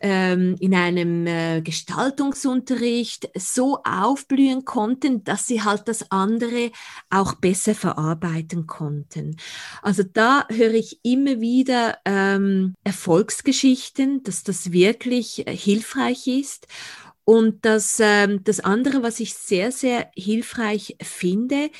ähm, 0.00 0.56
in 0.60 0.74
einem 0.74 1.26
äh, 1.26 1.60
Gestaltungsunterricht 1.62 3.30
so 3.36 3.80
aufblühen 3.84 4.64
konnten, 4.64 5.24
dass 5.24 5.46
sie 5.46 5.62
halt 5.62 5.88
das 5.88 6.10
andere 6.10 6.70
auch 7.10 7.34
besser 7.34 7.74
verarbeiten 7.74 8.66
konnten. 8.66 9.36
Also 9.82 10.02
da 10.02 10.46
höre 10.48 10.74
ich 10.74 11.00
immer 11.02 11.40
wieder 11.40 11.98
ähm, 12.04 12.74
Erfolgsgeschichten, 12.84 14.22
dass 14.22 14.44
das 14.44 14.72
wirklich 14.72 15.46
äh, 15.46 15.56
hilfreich 15.56 16.26
ist. 16.26 16.66
Und 17.24 17.64
das, 17.64 17.98
ähm, 18.00 18.44
das 18.44 18.60
andere, 18.60 19.02
was 19.02 19.18
ich 19.18 19.34
sehr, 19.34 19.72
sehr 19.72 20.10
hilfreich 20.14 20.96
finde, 21.02 21.70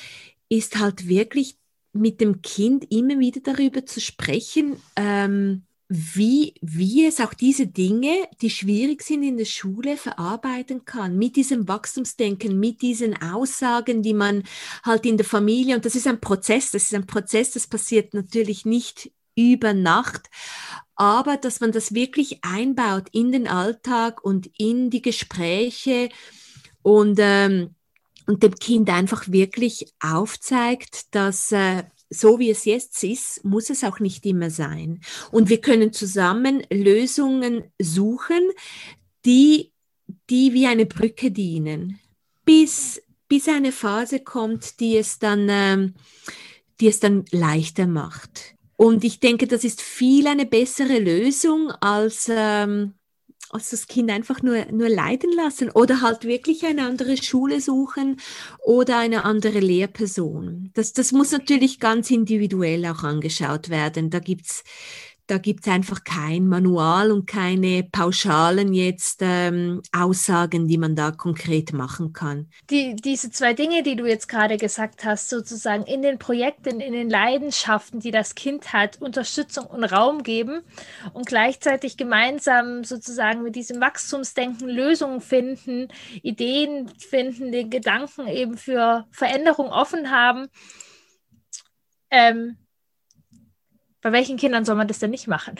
ist 0.49 0.79
halt 0.79 1.07
wirklich 1.07 1.57
mit 1.97 2.21
dem 2.21 2.41
Kind 2.41 2.85
immer 2.91 3.19
wieder 3.19 3.41
darüber 3.41 3.85
zu 3.85 3.99
sprechen, 3.99 4.77
ähm, 4.95 5.63
wie, 5.89 6.53
wie 6.61 7.05
es 7.05 7.21
auch 7.21 7.33
diese 7.33 7.65
Dinge, 7.67 8.27
die 8.41 8.49
schwierig 8.49 9.03
sind 9.03 9.23
in 9.23 9.37
der 9.37 9.45
Schule, 9.45 9.95
verarbeiten 9.95 10.83
kann. 10.83 11.17
Mit 11.17 11.37
diesem 11.37 11.67
Wachstumsdenken, 11.67 12.59
mit 12.59 12.81
diesen 12.81 13.21
Aussagen, 13.21 14.01
die 14.01 14.13
man 14.13 14.43
halt 14.83 15.05
in 15.05 15.15
der 15.15 15.25
Familie, 15.25 15.75
und 15.75 15.85
das 15.85 15.95
ist 15.95 16.07
ein 16.07 16.19
Prozess, 16.19 16.71
das 16.71 16.83
ist 16.83 16.93
ein 16.93 17.07
Prozess, 17.07 17.51
das 17.51 17.67
passiert 17.67 18.13
natürlich 18.13 18.65
nicht 18.65 19.11
über 19.35 19.73
Nacht, 19.73 20.29
aber 20.95 21.37
dass 21.37 21.61
man 21.61 21.71
das 21.71 21.93
wirklich 21.93 22.43
einbaut 22.43 23.07
in 23.11 23.31
den 23.31 23.47
Alltag 23.47 24.23
und 24.25 24.49
in 24.57 24.89
die 24.89 25.01
Gespräche 25.01 26.09
und, 26.81 27.17
ähm, 27.21 27.75
und 28.27 28.43
dem 28.43 28.55
Kind 28.55 28.89
einfach 28.89 29.31
wirklich 29.31 29.93
aufzeigt, 29.99 31.15
dass 31.15 31.51
äh, 31.51 31.83
so 32.09 32.39
wie 32.39 32.49
es 32.49 32.65
jetzt 32.65 33.03
ist, 33.03 33.43
muss 33.43 33.69
es 33.69 33.83
auch 33.83 33.99
nicht 33.99 34.25
immer 34.25 34.49
sein. 34.49 35.01
Und 35.31 35.49
wir 35.49 35.59
können 35.59 35.91
zusammen 35.91 36.63
Lösungen 36.69 37.65
suchen, 37.79 38.49
die, 39.25 39.71
die 40.29 40.53
wie 40.53 40.67
eine 40.67 40.85
Brücke 40.85 41.31
dienen, 41.31 41.99
bis, 42.45 43.01
bis 43.27 43.47
eine 43.47 43.71
Phase 43.71 44.19
kommt, 44.19 44.79
die 44.79 44.97
es 44.97 45.19
dann, 45.19 45.47
ähm, 45.49 45.93
die 46.79 46.87
es 46.87 46.99
dann 46.99 47.25
leichter 47.31 47.87
macht. 47.87 48.55
Und 48.77 49.03
ich 49.03 49.19
denke, 49.19 49.47
das 49.47 49.63
ist 49.63 49.81
viel 49.81 50.27
eine 50.27 50.45
bessere 50.45 50.99
Lösung 50.99 51.71
als, 51.71 52.29
ähm, 52.29 52.93
als 53.51 53.69
das 53.69 53.87
Kind 53.87 54.09
einfach 54.11 54.41
nur, 54.41 54.65
nur 54.71 54.89
leiden 54.89 55.31
lassen 55.33 55.69
oder 55.71 56.01
halt 56.01 56.25
wirklich 56.25 56.65
eine 56.65 56.85
andere 56.85 57.17
Schule 57.17 57.61
suchen 57.61 58.17
oder 58.59 58.97
eine 58.97 59.25
andere 59.25 59.59
Lehrperson. 59.59 60.71
Das, 60.73 60.93
das 60.93 61.11
muss 61.11 61.31
natürlich 61.31 61.79
ganz 61.79 62.09
individuell 62.11 62.85
auch 62.85 63.03
angeschaut 63.03 63.69
werden. 63.69 64.09
Da 64.09 64.19
gibt's 64.19 64.63
da 65.27 65.37
gibt 65.37 65.67
es 65.67 65.73
einfach 65.73 66.03
kein 66.05 66.47
Manual 66.47 67.11
und 67.11 67.27
keine 67.27 67.83
pauschalen 67.83 68.73
jetzt 68.73 69.19
ähm, 69.21 69.81
Aussagen, 69.91 70.67
die 70.67 70.77
man 70.77 70.95
da 70.95 71.11
konkret 71.11 71.73
machen 71.73 72.13
kann. 72.13 72.49
Die, 72.69 72.95
diese 72.95 73.29
zwei 73.29 73.53
Dinge, 73.53 73.83
die 73.83 73.97
du 73.97 74.05
jetzt 74.05 74.29
gerade 74.29 74.57
gesagt 74.57 75.03
hast, 75.03 75.29
sozusagen 75.29 75.83
in 75.83 76.01
den 76.01 76.17
Projekten, 76.17 76.79
in 76.79 76.93
den 76.93 77.09
Leidenschaften, 77.09 77.99
die 77.99 78.11
das 78.11 78.35
Kind 78.35 78.71
hat, 78.71 79.01
Unterstützung 79.01 79.65
und 79.65 79.83
Raum 79.83 80.23
geben 80.23 80.61
und 81.13 81.27
gleichzeitig 81.27 81.97
gemeinsam 81.97 82.85
sozusagen 82.85 83.43
mit 83.43 83.57
diesem 83.57 83.81
Wachstumsdenken 83.81 84.69
Lösungen 84.69 85.19
finden, 85.19 85.89
Ideen 86.23 86.87
finden, 86.97 87.51
den 87.51 87.69
Gedanken 87.69 88.27
eben 88.27 88.57
für 88.57 89.05
Veränderung 89.11 89.67
offen 89.67 90.09
haben. 90.09 90.47
Ähm, 92.09 92.55
bei 94.01 94.11
welchen 94.11 94.37
Kindern 94.37 94.65
soll 94.65 94.75
man 94.75 94.87
das 94.87 94.99
denn 94.99 95.11
nicht 95.11 95.27
machen? 95.27 95.55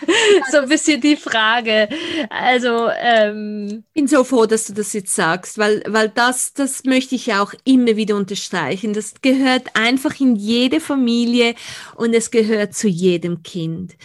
so 0.50 0.58
ein 0.58 0.68
bisschen 0.68 1.00
die 1.00 1.16
Frage. 1.16 1.88
Also 2.30 2.88
ähm, 2.98 3.84
bin 3.94 4.06
so 4.06 4.24
froh, 4.24 4.46
dass 4.46 4.66
du 4.66 4.74
das 4.74 4.92
jetzt 4.92 5.14
sagst, 5.14 5.58
weil, 5.58 5.82
weil 5.86 6.08
das, 6.08 6.52
das 6.52 6.84
möchte 6.84 7.14
ich 7.14 7.34
auch 7.34 7.52
immer 7.64 7.96
wieder 7.96 8.16
unterstreichen. 8.16 8.92
Das 8.92 9.14
gehört 9.20 9.68
einfach 9.74 10.18
in 10.20 10.36
jede 10.36 10.80
Familie 10.80 11.54
und 11.96 12.14
es 12.14 12.30
gehört 12.30 12.74
zu 12.74 12.88
jedem 12.88 13.42
Kind. 13.42 13.96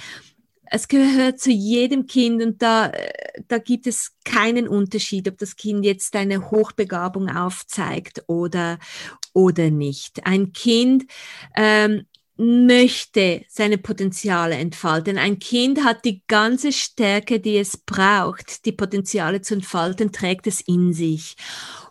Es 0.66 0.88
gehört 0.88 1.40
zu 1.40 1.52
jedem 1.52 2.08
Kind 2.08 2.42
und 2.42 2.62
da, 2.64 2.92
da 3.48 3.60
gibt 3.60 3.86
es 3.86 4.14
keinen 4.26 4.68
Unterschied, 4.68 5.28
ob 5.28 5.38
das 5.38 5.56
Kind 5.56 5.86
jetzt 5.86 6.16
eine 6.16 6.50
Hochbegabung 6.50 7.30
aufzeigt 7.30 8.24
oder, 8.26 8.80
oder 9.34 9.70
nicht. 9.70 10.26
Ein 10.26 10.52
Kind 10.52 11.06
ähm, 11.56 12.08
möchte 12.36 13.46
seine 13.48 13.78
Potenziale 13.78 14.56
entfalten. 14.56 15.18
Ein 15.18 15.40
Kind 15.40 15.84
hat 15.84 16.04
die 16.04 16.24
ganze 16.28 16.72
Stärke, 16.72 17.40
die 17.40 17.58
es 17.58 17.78
braucht, 17.78 18.66
die 18.66 18.72
Potenziale 18.72 19.42
zu 19.42 19.54
entfalten, 19.54 20.12
trägt 20.12 20.48
es 20.48 20.62
in 20.62 20.94
sich. 20.94 21.36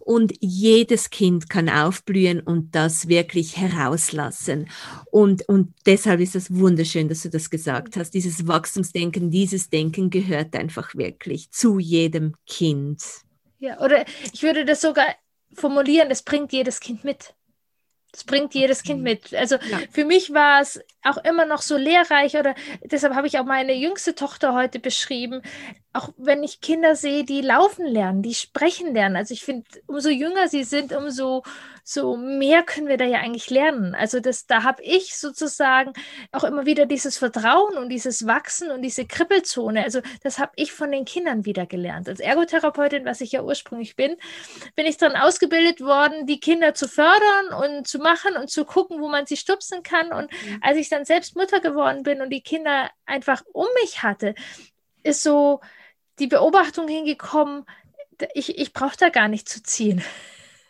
Und 0.00 0.32
jedes 0.40 1.10
Kind 1.10 1.48
kann 1.48 1.68
aufblühen 1.68 2.40
und 2.40 2.74
das 2.74 3.06
wirklich 3.06 3.56
herauslassen. 3.56 4.68
Und, 5.12 5.48
und 5.48 5.72
deshalb 5.86 6.20
ist 6.20 6.34
es 6.34 6.52
wunderschön, 6.52 7.08
dass 7.08 7.22
du 7.22 7.30
das 7.30 7.50
gesagt 7.50 7.96
hast. 7.96 8.10
Dieses 8.10 8.48
Wachstumsdenken, 8.48 9.30
dieses 9.30 9.70
Denken 9.70 10.10
gehört 10.10 10.56
einfach 10.56 10.96
wirklich 10.96 11.52
zu 11.52 11.78
jedem 11.78 12.34
Kind. 12.46 13.00
Ja, 13.60 13.80
oder 13.80 14.04
ich 14.32 14.42
würde 14.42 14.64
das 14.64 14.80
sogar 14.80 15.06
formulieren, 15.54 16.10
es 16.10 16.22
bringt 16.22 16.52
jedes 16.52 16.80
Kind 16.80 17.04
mit. 17.04 17.34
Das 18.12 18.24
bringt 18.24 18.54
jedes 18.54 18.82
Kind 18.82 19.02
mit. 19.02 19.34
Also 19.34 19.56
ja. 19.56 19.78
für 19.90 20.04
mich 20.04 20.34
war 20.34 20.60
es 20.60 20.80
auch 21.02 21.16
immer 21.24 21.46
noch 21.46 21.62
so 21.62 21.78
lehrreich 21.78 22.36
oder 22.36 22.54
deshalb 22.84 23.14
habe 23.14 23.26
ich 23.26 23.38
auch 23.38 23.46
meine 23.46 23.72
jüngste 23.72 24.14
Tochter 24.14 24.52
heute 24.52 24.78
beschrieben. 24.78 25.40
Auch 25.94 26.10
wenn 26.18 26.42
ich 26.42 26.60
Kinder 26.60 26.94
sehe, 26.94 27.24
die 27.24 27.40
laufen 27.40 27.86
lernen, 27.86 28.22
die 28.22 28.34
sprechen 28.34 28.92
lernen. 28.92 29.16
Also 29.16 29.32
ich 29.32 29.42
finde, 29.42 29.66
umso 29.86 30.10
jünger 30.10 30.48
sie 30.48 30.64
sind, 30.64 30.92
umso 30.92 31.42
so 31.84 32.16
mehr 32.16 32.62
können 32.62 32.86
wir 32.86 32.96
da 32.96 33.04
ja 33.04 33.18
eigentlich 33.18 33.50
lernen. 33.50 33.94
Also 33.94 34.20
das, 34.20 34.46
da 34.46 34.62
habe 34.62 34.82
ich 34.82 35.16
sozusagen 35.16 35.92
auch 36.30 36.44
immer 36.44 36.64
wieder 36.64 36.86
dieses 36.86 37.18
Vertrauen 37.18 37.76
und 37.76 37.88
dieses 37.88 38.26
Wachsen 38.26 38.70
und 38.70 38.82
diese 38.82 39.06
Kribbelzone. 39.06 39.82
Also 39.82 40.00
das 40.22 40.38
habe 40.38 40.52
ich 40.56 40.72
von 40.72 40.92
den 40.92 41.04
Kindern 41.04 41.44
wieder 41.44 41.66
gelernt. 41.66 42.08
Als 42.08 42.20
Ergotherapeutin, 42.20 43.04
was 43.04 43.20
ich 43.20 43.32
ja 43.32 43.42
ursprünglich 43.42 43.96
bin, 43.96 44.16
bin 44.76 44.86
ich 44.86 44.96
dann 44.96 45.16
ausgebildet 45.16 45.80
worden, 45.80 46.26
die 46.26 46.40
Kinder 46.40 46.74
zu 46.74 46.86
fördern 46.86 47.48
und 47.62 47.88
zu 47.88 47.98
machen 47.98 48.36
und 48.36 48.48
zu 48.50 48.64
gucken, 48.64 49.00
wo 49.00 49.08
man 49.08 49.26
sie 49.26 49.36
stupsen 49.36 49.82
kann. 49.82 50.12
Und 50.12 50.30
mhm. 50.30 50.58
als 50.62 50.78
ich 50.78 50.88
dann 50.88 51.04
selbst 51.04 51.36
Mutter 51.36 51.60
geworden 51.60 52.04
bin 52.04 52.22
und 52.22 52.30
die 52.30 52.42
Kinder 52.42 52.90
einfach 53.06 53.42
um 53.52 53.66
mich 53.82 54.02
hatte, 54.02 54.34
ist 55.02 55.22
so 55.22 55.60
die 56.18 56.28
Beobachtung 56.28 56.86
hingekommen, 56.86 57.64
ich, 58.34 58.56
ich 58.56 58.72
brauche 58.72 58.96
da 58.96 59.08
gar 59.08 59.26
nicht 59.26 59.48
zu 59.48 59.62
ziehen. 59.62 60.02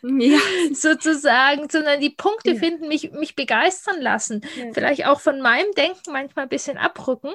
Ja. 0.03 0.37
sozusagen, 0.73 1.69
sondern 1.69 1.99
die 1.99 2.09
Punkte 2.09 2.51
ja. 2.51 2.59
finden, 2.59 2.87
mich, 2.87 3.11
mich 3.11 3.35
begeistern 3.35 4.01
lassen. 4.01 4.41
Ja. 4.57 4.65
Vielleicht 4.73 5.05
auch 5.05 5.19
von 5.19 5.41
meinem 5.41 5.71
Denken 5.73 6.11
manchmal 6.11 6.45
ein 6.45 6.49
bisschen 6.49 6.77
abrücken. 6.77 7.33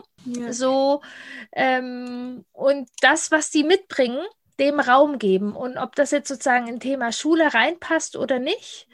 So, 0.51 1.01
ähm, 1.53 2.45
und 2.53 2.89
das, 3.01 3.31
was 3.31 3.51
die 3.51 3.65
mitbringen, 3.65 4.23
dem 4.61 4.81
Raum 4.81 5.19
geben. 5.19 5.57
Und 5.57 5.79
ob 5.79 5.95
das 5.97 6.11
jetzt 6.11 6.29
sozusagen 6.29 6.69
in 6.69 6.81
Thema 6.81 7.13
Schule 7.13 7.55
reinpasst 7.55 8.17
oder 8.17 8.39
nicht. 8.39 8.87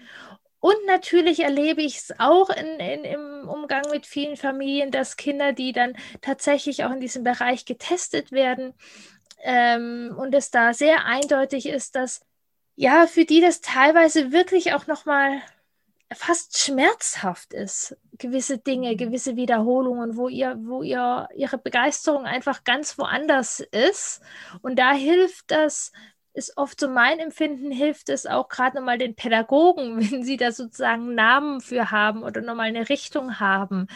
Und 0.61 0.77
natürlich 0.87 1.41
erlebe 1.41 1.83
ich 1.83 1.97
es 1.97 2.15
auch 2.19 2.49
in, 2.49 2.81
in, 2.81 3.05
im 3.05 3.49
Umgang 3.49 3.83
mit 3.91 4.07
vielen 4.07 4.37
Familien, 4.37 4.91
dass 4.91 5.17
Kinder, 5.17 5.53
die 5.53 5.73
dann 5.73 5.95
tatsächlich 6.23 6.85
auch 6.85 6.91
in 6.93 7.01
diesem 7.01 7.23
Bereich 7.23 7.67
getestet 7.67 8.33
werden, 8.33 8.73
ähm, 9.45 10.15
und 10.17 10.35
es 10.35 10.51
da 10.51 10.73
sehr 10.73 11.05
eindeutig 11.05 11.69
ist, 11.69 11.95
dass 11.95 12.23
ja, 12.77 13.07
für 13.07 13.25
die 13.25 13.41
das 13.41 13.61
teilweise 13.61 14.33
wirklich 14.33 14.75
auch 14.75 14.87
nochmal 14.87 15.41
fast 16.13 16.59
schmerzhaft 16.59 17.53
ist, 17.53 17.97
gewisse 18.19 18.59
Dinge, 18.59 18.93
mhm. 18.93 18.97
gewisse 18.97 19.37
Wiederholungen, 19.37 20.17
wo 20.17 20.29
ihr, 20.29 20.57
wo 20.61 20.83
ihr 20.83 21.29
ihre 21.35 21.59
Begeisterung 21.59 22.25
einfach 22.25 22.65
ganz 22.65 22.99
woanders 22.99 23.61
ist. 23.61 24.21
Und 24.63 24.79
da 24.79 24.93
hilft 24.93 25.51
das, 25.51 25.93
ist 26.33 26.57
oft 26.57 26.81
so 26.81 26.89
mein 26.89 27.21
Empfinden, 27.21 27.71
hilft 27.71 28.09
es 28.09 28.27
auch 28.27 28.49
gerade 28.49 28.77
nochmal 28.77 28.99
den 28.99 29.15
Pädagogen, 29.15 29.99
wenn 30.13 30.23
sie 30.23 30.37
da 30.37 30.53
sozusagen 30.53 31.15
Namen 31.15 31.61
für 31.61 31.91
haben 31.91 32.23
oder 32.23 32.41
nochmal 32.41 32.69
eine 32.69 32.89
Richtung 32.89 33.41
haben, 33.41 33.87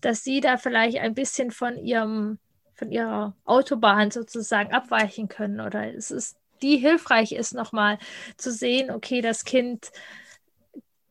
dass 0.00 0.22
sie 0.24 0.40
da 0.40 0.56
vielleicht 0.56 0.98
ein 0.98 1.14
bisschen 1.14 1.50
von 1.50 1.76
ihrem, 1.76 2.38
von 2.74 2.90
ihrer 2.90 3.34
Autobahn 3.44 4.10
sozusagen 4.10 4.72
abweichen 4.72 5.28
können. 5.28 5.60
Oder 5.60 5.92
es 5.92 6.10
ist 6.10 6.36
die 6.58 6.76
hilfreich 6.76 7.32
ist, 7.32 7.54
nochmal 7.54 7.98
zu 8.36 8.52
sehen, 8.52 8.90
okay, 8.90 9.20
das 9.20 9.44
Kind 9.44 9.90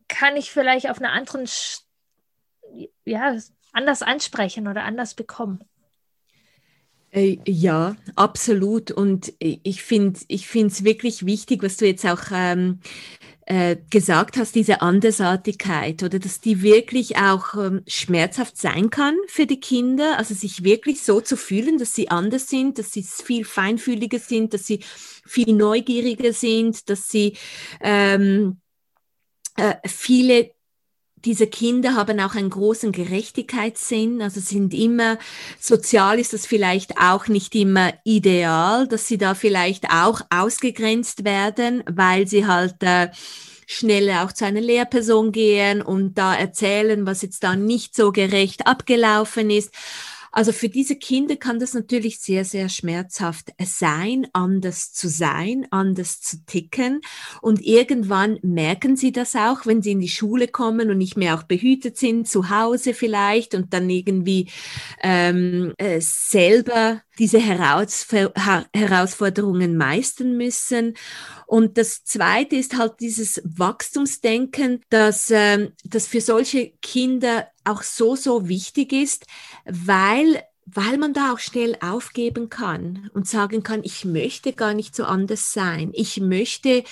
kann 0.08 0.38
ich 0.38 0.52
vielleicht 0.52 0.90
auf 0.90 1.00
einer 1.00 1.12
anderen, 1.12 1.48
ja, 3.06 3.36
anders 3.74 4.02
ansprechen 4.02 4.68
oder 4.68 4.84
anders 4.84 5.14
bekommen. 5.14 5.64
Äh, 7.12 7.38
ja, 7.48 7.96
absolut. 8.16 8.92
Und 8.92 9.34
ich 9.40 9.84
finde 9.84 10.20
es 10.30 10.84
wirklich 10.84 11.26
wichtig, 11.26 11.64
was 11.64 11.78
du 11.78 11.86
jetzt 11.86 12.06
auch 12.06 12.24
ähm, 12.34 12.80
äh, 13.46 13.78
gesagt 13.90 14.36
hast, 14.38 14.56
diese 14.56 14.82
Andersartigkeit 14.82 16.04
oder 16.04 16.20
dass 16.20 16.42
die 16.42 16.62
wirklich 16.62 17.18
auch 17.18 17.56
ähm, 17.56 17.82
schmerzhaft 17.88 18.58
sein 18.58 18.90
kann 18.90 19.16
für 19.28 19.46
die 19.46 19.62
Kinder, 19.62 20.18
also 20.18 20.34
sich 20.34 20.64
wirklich 20.66 21.02
so 21.02 21.22
zu 21.22 21.38
fühlen, 21.38 21.78
dass 21.78 21.96
sie 21.96 22.10
anders 22.10 22.50
sind, 22.50 22.78
dass 22.78 22.92
sie 22.92 23.04
viel 23.04 23.46
feinfühliger 23.46 24.20
sind, 24.20 24.54
dass 24.54 24.68
sie 24.68 24.82
viel 25.26 25.54
neugieriger 25.54 26.34
sind, 26.34 26.90
dass 26.90 27.08
sie 27.08 27.38
ähm, 27.80 28.60
äh, 29.56 29.76
viele 29.86 30.52
diese 31.26 31.48
Kinder 31.48 31.96
haben 31.96 32.20
auch 32.20 32.36
einen 32.36 32.50
großen 32.50 32.92
Gerechtigkeitssinn, 32.92 34.22
also 34.22 34.40
sind 34.40 34.74
immer, 34.74 35.18
sozial 35.60 36.20
ist 36.20 36.34
das 36.34 36.46
vielleicht 36.46 36.98
auch 37.00 37.28
nicht 37.28 37.56
immer 37.56 37.94
ideal, 38.04 38.88
dass 38.88 39.08
sie 39.08 39.18
da 39.18 39.34
vielleicht 39.34 39.90
auch 39.90 40.22
ausgegrenzt 40.30 41.26
werden, 41.26 41.84
weil 41.90 42.28
sie 42.28 42.46
halt 42.46 42.76
äh, 42.82 43.10
schneller 43.66 44.24
auch 44.26 44.32
zu 44.32 44.46
einer 44.46 44.62
Lehrperson 44.62 45.32
gehen 45.32 45.82
und 45.82 46.18
da 46.18 46.34
erzählen, 46.34 47.06
was 47.06 47.22
jetzt 47.22 47.44
da 47.44 47.56
nicht 47.56 47.96
so 47.96 48.12
gerecht 48.12 48.66
abgelaufen 48.66 49.50
ist. 49.50 49.74
Also 50.32 50.52
für 50.52 50.70
diese 50.70 50.96
Kinder 50.96 51.36
kann 51.36 51.60
das 51.60 51.74
natürlich 51.74 52.20
sehr, 52.20 52.46
sehr 52.46 52.70
schmerzhaft 52.70 53.52
sein, 53.64 54.28
anders 54.34 54.94
zu 54.94 55.10
sein, 55.10 55.68
anders 55.72 56.22
zu 56.22 56.46
ticken. 56.46 57.02
Und 57.42 57.62
irgendwann 57.62 58.40
merken 58.42 58.96
sie 58.96 59.12
das 59.12 59.36
auch, 59.36 59.66
wenn 59.66 59.82
sie 59.82 59.92
in 59.92 60.00
die 60.00 60.10
Schule 60.10 60.48
kommen 60.48 60.90
und 60.90 60.98
nicht 60.98 61.18
mehr 61.18 61.36
auch 61.36 61.44
behütet 61.44 61.98
sind, 61.98 62.28
zu 62.28 62.50
Hause 62.50 62.94
vielleicht 62.94 63.56
und 63.56 63.74
dann 63.74 63.90
irgendwie 63.90 64.50
ähm, 65.02 65.74
äh, 65.78 66.00
selber 66.02 67.02
diese 67.20 67.40
Herausforderungen 67.40 69.76
meistern 69.76 70.38
müssen. 70.38 70.94
Und 71.48 71.78
das 71.78 72.04
Zweite 72.04 72.56
ist 72.58 72.78
halt 72.78 73.00
dieses 73.00 73.42
Wachstumsdenken, 73.44 74.84
dass 74.90 75.32
ähm, 75.32 75.72
das 75.84 76.06
für 76.08 76.22
solche 76.22 76.72
Kinder 76.82 77.48
auch 77.68 77.84
so, 77.84 78.16
so 78.16 78.48
wichtig 78.48 78.94
ist, 78.94 79.26
weil 79.66 80.44
weil 80.70 80.98
man 80.98 81.14
da 81.14 81.32
auch 81.32 81.40
schnell 81.40 81.78
aufgeben 81.80 82.50
kann 82.50 83.10
und 83.14 83.26
sagen 83.26 83.64
kann, 83.64 83.82
ich 83.84 84.04
möchte 84.04 84.52
gar 84.52 84.74
nicht 84.74 84.96
so 84.96 85.06
anders 85.06 85.54
sein, 85.54 85.92
ich 85.94 86.20
möchte 86.20 86.84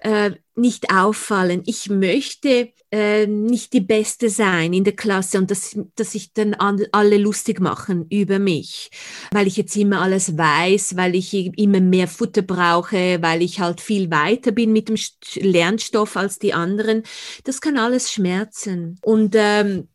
äh, 0.00 0.30
nicht 0.54 0.90
auffallen, 0.90 1.62
ich 1.66 1.90
möchte 1.90 2.72
äh, 2.90 3.26
nicht 3.26 3.74
die 3.74 3.82
Beste 3.82 4.30
sein 4.30 4.72
in 4.72 4.84
der 4.84 4.96
Klasse 4.96 5.36
und 5.36 5.50
dass, 5.50 5.78
dass 5.94 6.12
sich 6.12 6.32
dann 6.32 6.54
alle 6.54 7.18
lustig 7.18 7.60
machen 7.60 8.06
über 8.08 8.38
mich, 8.38 8.90
weil 9.30 9.46
ich 9.46 9.58
jetzt 9.58 9.76
immer 9.76 10.00
alles 10.00 10.38
weiß, 10.38 10.96
weil 10.96 11.14
ich 11.14 11.34
immer 11.34 11.80
mehr 11.80 12.08
Futter 12.08 12.42
brauche, 12.42 13.20
weil 13.20 13.42
ich 13.42 13.60
halt 13.60 13.82
viel 13.82 14.10
weiter 14.10 14.52
bin 14.52 14.72
mit 14.72 14.88
dem 14.88 14.96
Lernstoff 15.34 16.16
als 16.16 16.38
die 16.38 16.54
anderen. 16.54 17.02
Das 17.44 17.60
kann 17.60 17.76
alles 17.76 18.10
schmerzen. 18.10 18.98
Und 19.02 19.34
ähm, 19.36 19.88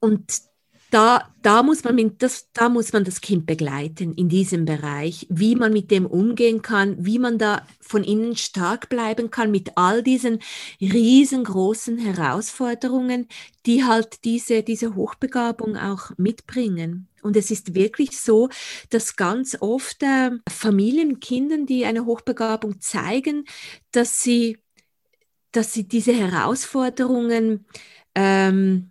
und 0.00 0.50
da, 0.90 1.32
da, 1.42 1.62
muss 1.62 1.84
man 1.84 2.18
das, 2.18 2.50
da 2.52 2.68
muss 2.68 2.92
man 2.92 3.04
das 3.04 3.20
Kind 3.20 3.46
begleiten 3.46 4.12
in 4.14 4.28
diesem 4.28 4.64
Bereich, 4.64 5.26
wie 5.30 5.54
man 5.54 5.72
mit 5.72 5.90
dem 5.90 6.04
umgehen 6.04 6.62
kann, 6.62 6.96
wie 7.04 7.18
man 7.18 7.38
da 7.38 7.66
von 7.80 8.02
innen 8.02 8.36
stark 8.36 8.88
bleiben 8.88 9.30
kann 9.30 9.52
mit 9.52 9.76
all 9.76 10.02
diesen 10.02 10.40
riesengroßen 10.80 11.98
Herausforderungen, 11.98 13.28
die 13.66 13.84
halt 13.84 14.24
diese, 14.24 14.62
diese 14.62 14.94
Hochbegabung 14.96 15.76
auch 15.76 16.10
mitbringen. 16.16 17.08
Und 17.22 17.36
es 17.36 17.50
ist 17.50 17.74
wirklich 17.74 18.18
so, 18.18 18.48
dass 18.88 19.14
ganz 19.14 19.56
oft 19.60 20.02
äh, 20.02 20.30
Familien, 20.48 21.20
Kindern, 21.20 21.66
die 21.66 21.84
eine 21.84 22.04
Hochbegabung 22.04 22.80
zeigen, 22.80 23.44
dass 23.92 24.22
sie, 24.22 24.58
dass 25.52 25.72
sie 25.72 25.86
diese 25.86 26.12
Herausforderungen 26.12 27.66
ähm, 28.14 28.90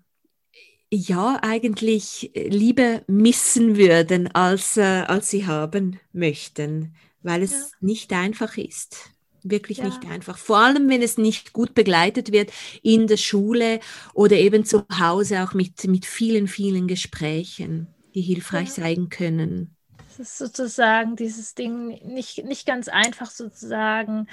ja 0.91 1.39
eigentlich 1.41 2.35
äh, 2.35 2.47
lieber 2.47 3.01
missen 3.07 3.77
würden, 3.77 4.27
als, 4.33 4.77
äh, 4.77 5.03
als 5.07 5.29
sie 5.29 5.45
haben 5.45 5.99
möchten, 6.13 6.95
weil 7.21 7.43
es 7.43 7.51
ja. 7.51 7.65
nicht 7.81 8.13
einfach 8.13 8.57
ist. 8.57 9.11
Wirklich 9.43 9.77
ja. 9.77 9.85
nicht 9.85 10.05
einfach. 10.05 10.37
Vor 10.37 10.57
allem, 10.57 10.89
wenn 10.89 11.01
es 11.01 11.17
nicht 11.17 11.53
gut 11.53 11.73
begleitet 11.73 12.31
wird 12.31 12.51
in 12.81 13.07
der 13.07 13.17
Schule 13.17 13.79
oder 14.13 14.35
eben 14.35 14.65
zu 14.65 14.85
Hause 14.99 15.43
auch 15.43 15.53
mit, 15.53 15.85
mit 15.85 16.05
vielen, 16.05 16.47
vielen 16.47 16.87
Gesprächen, 16.87 17.87
die 18.15 18.21
hilfreich 18.21 18.69
ja. 18.69 18.83
sein 18.83 19.09
können. 19.09 19.75
Es 20.09 20.19
ist 20.19 20.37
sozusagen 20.37 21.15
dieses 21.15 21.55
Ding 21.55 21.99
nicht, 22.05 22.43
nicht 22.43 22.65
ganz 22.65 22.89
einfach 22.89 23.31
sozusagen 23.31 24.27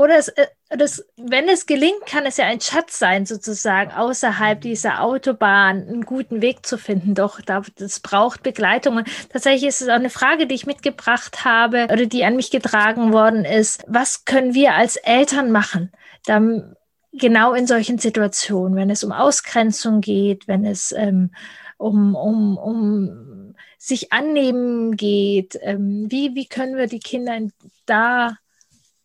oder 0.00 0.16
es, 0.16 0.28
äh, 0.28 0.46
das, 0.70 1.04
wenn 1.18 1.46
es 1.50 1.66
gelingt, 1.66 2.06
kann 2.06 2.24
es 2.24 2.38
ja 2.38 2.46
ein 2.46 2.62
Schatz 2.62 2.98
sein, 2.98 3.26
sozusagen, 3.26 3.92
außerhalb 3.92 4.58
mhm. 4.58 4.62
dieser 4.62 5.02
Autobahn 5.02 5.86
einen 5.86 6.06
guten 6.06 6.40
Weg 6.40 6.64
zu 6.64 6.78
finden. 6.78 7.14
Doch, 7.14 7.42
das 7.42 8.00
braucht 8.00 8.42
Begleitung. 8.42 8.96
Und 8.96 9.08
tatsächlich 9.30 9.68
ist 9.68 9.82
es 9.82 9.88
auch 9.88 9.94
eine 9.94 10.08
Frage, 10.08 10.46
die 10.46 10.54
ich 10.54 10.64
mitgebracht 10.64 11.44
habe 11.44 11.84
oder 11.92 12.06
die 12.06 12.24
an 12.24 12.36
mich 12.36 12.50
getragen 12.50 13.12
worden 13.12 13.44
ist. 13.44 13.84
Was 13.88 14.24
können 14.24 14.54
wir 14.54 14.74
als 14.74 14.96
Eltern 14.96 15.52
machen? 15.52 15.92
Dann, 16.24 16.76
genau 17.12 17.52
in 17.52 17.66
solchen 17.66 17.98
Situationen, 17.98 18.76
wenn 18.76 18.88
es 18.88 19.04
um 19.04 19.12
Ausgrenzung 19.12 20.00
geht, 20.00 20.48
wenn 20.48 20.64
es 20.64 20.92
ähm, 20.92 21.30
um, 21.76 22.14
um, 22.14 22.56
um 22.56 23.54
sich 23.76 24.14
annehmen 24.14 24.96
geht, 24.96 25.58
ähm, 25.60 26.06
wie, 26.08 26.34
wie 26.34 26.46
können 26.46 26.78
wir 26.78 26.86
die 26.86 27.00
Kinder 27.00 27.38
da 27.84 28.38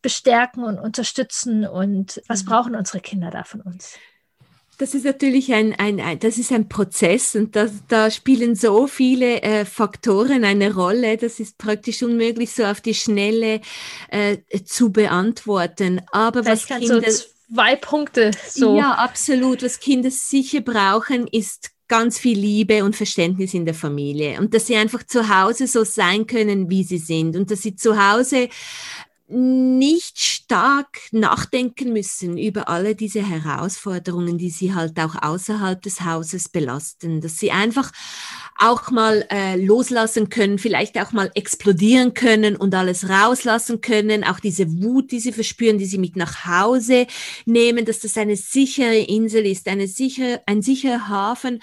bestärken 0.06 0.64
und 0.64 0.78
unterstützen 0.78 1.66
und 1.66 2.22
was 2.28 2.44
mhm. 2.44 2.50
brauchen 2.50 2.76
unsere 2.76 3.00
Kinder 3.00 3.32
da 3.32 3.44
von 3.44 3.62
uns? 3.62 3.98
Das 4.78 4.94
ist 4.94 5.04
natürlich 5.04 5.52
ein, 5.52 5.74
ein, 5.80 6.00
ein, 6.00 6.20
das 6.20 6.38
ist 6.38 6.52
ein 6.52 6.70
Prozess 6.70 7.34
und 7.36 7.56
das, 7.56 7.72
da 7.88 8.12
spielen 8.12 8.54
so 8.54 8.86
viele 8.86 9.42
äh, 9.42 9.66
Faktoren 9.66 10.44
eine 10.44 10.76
Rolle. 10.76 11.18
Das 11.18 11.40
ist 11.40 11.58
praktisch 11.58 12.04
unmöglich, 12.04 12.52
so 12.52 12.66
auf 12.66 12.82
die 12.82 12.94
Schnelle 12.94 13.62
äh, 14.10 14.38
zu 14.64 14.92
beantworten. 14.92 16.02
Aber 16.12 16.44
Vielleicht 16.44 16.70
was 16.70 16.78
Kinder, 16.78 16.98
uns 16.98 17.28
zwei 17.52 17.76
Punkte. 17.78 18.30
So. 18.48 18.78
Ja, 18.78 18.92
absolut. 18.92 19.64
Was 19.64 19.80
Kinder 19.80 20.12
sicher 20.12 20.62
brauchen, 20.62 21.26
ist 21.26 21.72
ganz 21.88 22.20
viel 22.20 22.38
Liebe 22.38 22.84
und 22.84 22.96
Verständnis 22.96 23.56
in 23.56 23.66
der 23.66 23.74
Familie 23.74 24.40
und 24.40 24.54
dass 24.54 24.68
sie 24.68 24.76
einfach 24.76 25.04
zu 25.04 25.30
Hause 25.30 25.68
so 25.68 25.84
sein 25.84 26.28
können, 26.28 26.70
wie 26.70 26.84
sie 26.84 26.98
sind 26.98 27.36
und 27.36 27.50
dass 27.50 27.62
sie 27.62 27.76
zu 27.76 27.98
Hause 27.98 28.50
nicht 29.28 30.20
stark 30.20 31.00
nachdenken 31.12 31.94
müssen 31.94 32.38
über 32.38 32.70
alle 32.70 32.96
diese 32.96 33.22
Herausforderungen, 33.28 34.38
die 34.38 34.52
sie 34.52 34.76
halt 34.76 35.00
auch 35.00 35.16
außerhalb 35.22 35.82
des 35.82 36.02
Hauses 36.02 36.50
belasten, 36.50 37.22
dass 37.22 37.38
sie 37.38 37.52
einfach 37.52 37.92
auch 38.58 38.90
mal 38.90 39.26
äh, 39.30 39.58
loslassen 39.58 40.30
können, 40.30 40.58
vielleicht 40.58 41.00
auch 41.00 41.12
mal 41.12 41.30
explodieren 41.36 42.14
können 42.14 42.56
und 42.56 42.74
alles 42.74 43.10
rauslassen 43.10 43.82
können, 43.82 44.24
auch 44.24 44.40
diese 44.40 44.82
Wut, 44.82 45.12
die 45.12 45.20
sie 45.20 45.34
verspüren, 45.34 45.78
die 45.78 45.86
sie 45.86 45.98
mit 45.98 46.16
nach 46.16 46.46
Hause 46.46 47.08
nehmen, 47.46 47.86
dass 47.86 48.00
das 48.00 48.18
eine 48.18 48.36
sichere 48.38 48.98
Insel 48.98 49.46
ist, 49.46 49.68
eine 49.68 49.88
sichere, 49.88 50.42
ein 50.46 50.62
sicherer 50.62 51.10
Hafen, 51.10 51.62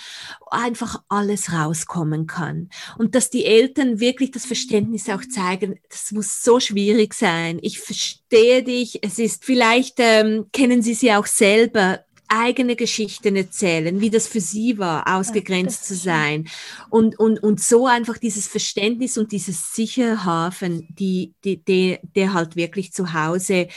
einfach 0.51 1.03
alles 1.09 1.53
rauskommen 1.53 2.27
kann 2.27 2.69
und 2.99 3.15
dass 3.15 3.31
die 3.31 3.47
Eltern 3.47 3.99
wirklich 4.01 4.31
das 4.31 4.45
Verständnis 4.45 5.09
auch 5.09 5.23
zeigen, 5.29 5.81
das 5.89 6.13
muss 6.13 6.43
so 6.43 6.61
schwierig 6.61 7.15
sein. 7.15 7.59
Ich 7.63 7.79
verstehe 7.81 8.63
dich. 8.63 8.99
Es 9.03 9.19
ist 9.19 9.45
vielleicht 9.45 9.95
ähm, 9.99 10.47
kennen 10.53 10.83
Sie 10.83 10.95
sie 10.95 11.13
auch 11.13 11.27
selber 11.27 12.01
eigene 12.33 12.77
Geschichten 12.77 13.37
erzählen, 13.37 14.01
wie 14.01 14.11
das 14.11 14.27
für 14.27 14.41
sie 14.41 14.79
war, 14.79 15.07
ausgegrenzt 15.15 15.83
ja, 15.83 15.87
zu 15.89 15.95
sein. 15.95 16.49
Und, 16.91 17.19
und, 17.19 17.43
und 17.43 17.61
so 17.61 17.87
einfach 17.87 18.19
dieses 18.19 18.49
Verständnis 18.49 19.19
und 19.19 19.33
dieses 19.33 19.75
sichere 19.75 20.25
Hafen, 20.25 20.89
die, 20.91 21.35
die, 21.45 21.63
die, 21.63 21.99
der 22.17 22.33
halt 22.33 22.57
wirklich 22.57 22.93
zu 22.93 23.13
Hause 23.13 23.69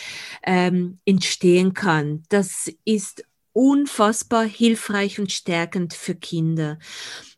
ähm, 0.44 1.00
entstehen 1.06 1.74
kann. 1.74 2.24
Das 2.30 2.72
ist 2.86 3.24
unfassbar 3.52 4.44
hilfreich 4.46 5.20
und 5.20 5.32
stärkend 5.32 5.94
für 5.94 6.16
Kinder. 6.16 6.78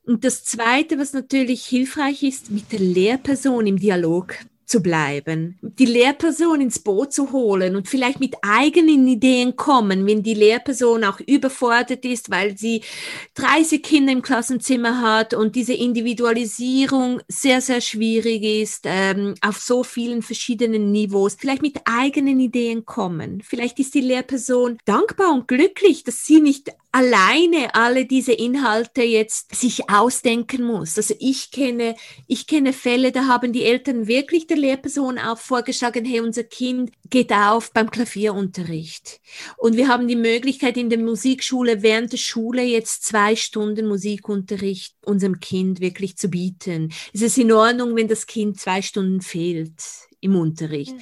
Und 0.04 0.24
das 0.24 0.44
Zweite, 0.44 0.98
was 0.98 1.14
natürlich 1.14 1.66
hilfreich 1.66 2.24
ist, 2.24 2.50
mit 2.50 2.72
der 2.72 2.80
Lehrperson 2.80 3.68
im 3.68 3.78
Dialog 3.78 4.36
zu 4.68 4.82
bleiben, 4.82 5.58
die 5.62 5.86
Lehrperson 5.86 6.60
ins 6.60 6.80
Boot 6.80 7.14
zu 7.14 7.32
holen 7.32 7.78
und 7.78 7.88
vielleicht 7.88 8.20
mit 8.20 8.36
eigenen 8.42 9.08
Ideen 9.08 9.56
kommen, 9.56 10.06
wenn 10.06 10.24
die 10.24 10.34
Lehrperson 10.34 11.06
auch 11.06 11.22
überfordert 11.22 12.04
ist, 12.04 12.30
weil 12.30 12.58
sie 12.58 12.82
30 13.36 13.82
Kinder 13.82 14.12
im 14.12 14.22
Klassenzimmer 14.22 15.02
hat 15.02 15.34
und 15.34 15.56
diese 15.56 15.74
Individualisierung 15.74 17.22
sehr, 17.30 17.62
sehr 17.62 17.80
schwierig 17.80 18.44
ist, 18.44 18.82
ähm, 18.84 19.36
auf 19.40 19.58
so 19.58 19.86
vielen 19.86 20.22
verschiedenen 20.22 20.92
Niveaus, 20.92 21.38
vielleicht 21.40 21.62
mit 21.62 21.80
eigenen 21.86 22.38
Ideen 22.42 22.86
kommen. 22.86 23.42
Vielleicht 23.48 23.80
ist 23.80 23.94
die 23.94 24.02
Lehrperson 24.02 24.80
dankbar 24.84 25.34
und 25.34 25.48
glücklich, 25.48 26.04
dass 26.04 26.26
sie 26.26 26.42
nicht 26.42 26.74
alleine 26.92 27.76
alle 27.76 28.06
diese 28.06 28.34
Inhalte 28.34 29.04
jetzt 29.04 29.56
sich 29.56 29.90
ausdenken 29.90 30.64
muss. 30.64 30.98
Also 30.98 31.14
ich 31.20 31.52
kenne, 31.52 31.96
ich 32.26 32.48
kenne 32.48 32.74
Fälle, 32.74 33.12
da 33.12 33.28
haben 33.28 33.54
die 33.54 33.64
Eltern 33.64 34.08
wirklich 34.08 34.48
der 34.48 34.57
Lehrperson 34.58 35.18
auch 35.18 35.38
vorgeschlagen, 35.38 36.06
hey, 36.06 36.20
unser 36.20 36.44
Kind 36.44 36.92
geht 37.10 37.32
auf 37.32 37.72
beim 37.72 37.90
Klavierunterricht. 37.90 39.22
Und 39.58 39.78
wir 39.78 39.88
haben 39.88 40.08
die 40.08 40.16
Möglichkeit 40.16 40.78
in 40.78 40.90
der 40.90 41.00
Musikschule 41.00 41.82
während 41.82 42.12
der 42.12 42.18
Schule 42.18 42.64
jetzt 42.64 43.06
zwei 43.06 43.36
Stunden 43.36 43.88
Musikunterricht 43.88 44.96
unserem 45.06 45.40
Kind 45.40 45.80
wirklich 45.80 46.18
zu 46.18 46.28
bieten. 46.30 46.92
Es 47.14 47.22
ist 47.22 47.38
in 47.38 47.52
Ordnung, 47.52 47.96
wenn 47.96 48.08
das 48.08 48.28
Kind 48.28 48.60
zwei 48.60 48.82
Stunden 48.82 49.22
fehlt 49.22 49.82
im 50.20 50.36
Unterricht. 50.36 50.94
Mhm 50.94 51.02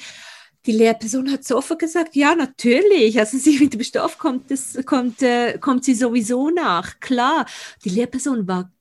die 0.65 0.72
Lehrperson 0.72 1.32
hat 1.32 1.44
sofort 1.44 1.80
gesagt, 1.80 2.15
ja, 2.15 2.36
natürlich. 2.36 3.20
Also 3.20 3.38
sie 3.38 3.60
mit 3.60 3.74
dem 3.74 3.84
Stoff 3.84 4.18
kommt, 4.18 4.50
das 4.52 4.78
kommt, 4.86 5.22
äh, 5.22 5.58
kommt 5.60 5.86
sie 5.86 5.94
sowieso 5.94 6.50
nach. 6.50 7.00
Klar. 7.00 7.46
Die 7.84 7.89
Lehrperson 7.89 8.48
war 8.48 8.72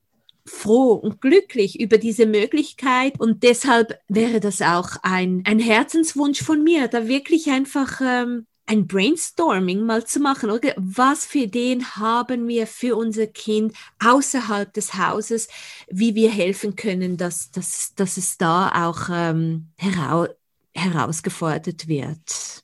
froh 0.45 0.93
und 0.93 1.21
glücklich 1.21 1.79
über 1.79 1.97
diese 1.97 2.25
Möglichkeit 2.25 3.19
und 3.19 3.43
deshalb 3.43 3.99
wäre 4.07 4.39
das 4.39 4.61
auch 4.61 4.97
ein, 5.01 5.41
ein 5.45 5.59
Herzenswunsch 5.59 6.41
von 6.41 6.63
mir, 6.63 6.87
da 6.87 7.07
wirklich 7.07 7.49
einfach 7.49 7.99
ähm, 8.01 8.45
ein 8.67 8.87
Brainstorming 8.87 9.85
mal 9.85 10.05
zu 10.05 10.19
machen. 10.19 10.51
Oder? 10.51 10.73
Was 10.77 11.25
für 11.25 11.39
Ideen 11.39 11.95
haben 11.95 12.47
wir 12.47 12.67
für 12.67 12.95
unser 12.95 13.27
Kind 13.27 13.75
außerhalb 14.03 14.71
des 14.73 14.95
Hauses, 14.95 15.47
wie 15.87 16.15
wir 16.15 16.31
helfen 16.31 16.75
können, 16.75 17.17
dass, 17.17 17.51
dass, 17.51 17.93
dass 17.95 18.17
es 18.17 18.37
da 18.37 18.87
auch 18.87 19.09
ähm, 19.11 19.69
heraus 19.77 20.29
herausgefordert 20.77 21.87
wird. 21.87 22.54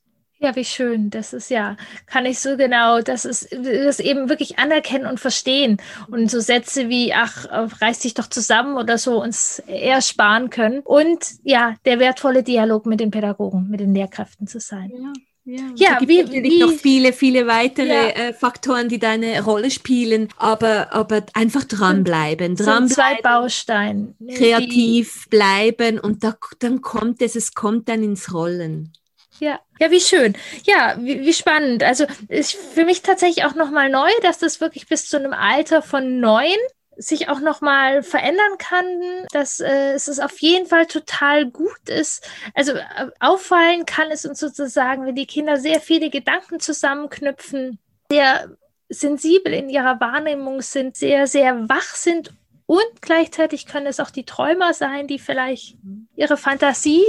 Ja, 0.41 0.55
wie 0.55 0.65
schön. 0.65 1.11
Das 1.11 1.33
ist 1.33 1.51
ja, 1.51 1.77
kann 2.07 2.25
ich 2.25 2.39
so 2.39 2.57
genau, 2.57 2.99
das 3.01 3.25
ist 3.25 3.51
das 3.51 3.99
eben 3.99 4.27
wirklich 4.27 4.57
anerkennen 4.57 5.05
und 5.05 5.19
verstehen. 5.19 5.77
Und 6.09 6.31
so 6.31 6.39
Sätze 6.39 6.89
wie, 6.89 7.13
ach, 7.13 7.45
reiß 7.79 7.99
dich 7.99 8.15
doch 8.15 8.27
zusammen 8.27 8.75
oder 8.75 8.97
so 8.97 9.21
uns 9.21 9.59
eher 9.67 10.01
sparen 10.01 10.49
können. 10.49 10.79
Und 10.79 11.19
ja, 11.43 11.75
der 11.85 11.99
wertvolle 11.99 12.41
Dialog 12.41 12.87
mit 12.87 12.99
den 12.99 13.11
Pädagogen, 13.11 13.67
mit 13.69 13.81
den 13.81 13.93
Lehrkräften 13.93 14.47
zu 14.47 14.59
sein. 14.59 14.91
Ja. 14.91 15.13
Ja, 15.43 15.63
ja 15.75 15.97
gibt 15.97 16.09
wie, 16.09 16.21
natürlich 16.21 16.51
wie, 16.51 16.59
noch 16.59 16.71
viele, 16.71 17.13
viele 17.13 17.47
weitere 17.47 17.87
ja. 17.87 18.09
äh, 18.09 18.33
Faktoren, 18.33 18.89
die 18.89 18.99
da 18.99 19.09
eine 19.11 19.43
Rolle 19.43 19.71
spielen, 19.71 20.27
aber, 20.37 20.93
aber 20.93 21.23
einfach 21.33 21.63
dranbleiben. 21.63 22.55
dranbleiben 22.55 22.89
zwei 22.89 23.21
Bausteine. 23.23 24.13
Kreativ 24.35 25.27
bleiben 25.29 25.99
und 25.99 26.23
da, 26.23 26.35
dann 26.59 26.81
kommt 26.81 27.23
es, 27.23 27.35
es 27.35 27.55
kommt 27.55 27.89
dann 27.89 28.03
ins 28.03 28.31
Rollen. 28.33 28.93
Ja, 29.41 29.59
ja, 29.79 29.89
wie 29.89 29.99
schön. 29.99 30.37
Ja, 30.65 30.95
wie, 30.99 31.21
wie 31.21 31.33
spannend. 31.33 31.81
Also 31.81 32.05
ist 32.27 32.53
für 32.53 32.85
mich 32.85 33.01
tatsächlich 33.01 33.43
auch 33.43 33.55
nochmal 33.55 33.89
neu, 33.89 34.09
dass 34.21 34.37
das 34.37 34.61
wirklich 34.61 34.87
bis 34.87 35.09
zu 35.09 35.17
einem 35.17 35.33
Alter 35.33 35.81
von 35.81 36.19
neun 36.19 36.57
sich 36.95 37.27
auch 37.27 37.39
noch 37.39 37.61
mal 37.61 38.03
verändern 38.03 38.59
kann, 38.59 38.85
dass 39.31 39.59
äh, 39.59 39.93
es 39.93 40.19
auf 40.19 40.39
jeden 40.41 40.67
Fall 40.67 40.85
total 40.85 41.49
gut 41.49 41.89
ist. 41.89 42.29
Also 42.53 42.73
äh, 42.73 43.07
auffallen 43.19 43.87
kann 43.87 44.11
es 44.11 44.27
uns 44.27 44.39
sozusagen, 44.39 45.07
wenn 45.07 45.15
die 45.15 45.25
Kinder 45.25 45.57
sehr 45.57 45.81
viele 45.81 46.11
Gedanken 46.11 46.59
zusammenknüpfen, 46.59 47.79
sehr 48.11 48.55
sensibel 48.89 49.53
in 49.53 49.69
ihrer 49.69 49.99
Wahrnehmung 49.99 50.61
sind, 50.61 50.95
sehr, 50.95 51.25
sehr 51.25 51.67
wach 51.67 51.95
sind 51.95 52.31
und 52.71 53.01
gleichzeitig 53.01 53.65
können 53.65 53.87
es 53.87 53.99
auch 53.99 54.11
die 54.11 54.23
Träumer 54.23 54.73
sein, 54.73 55.05
die 55.05 55.19
vielleicht 55.19 55.75
ihre 56.15 56.37
Fantasie 56.37 57.03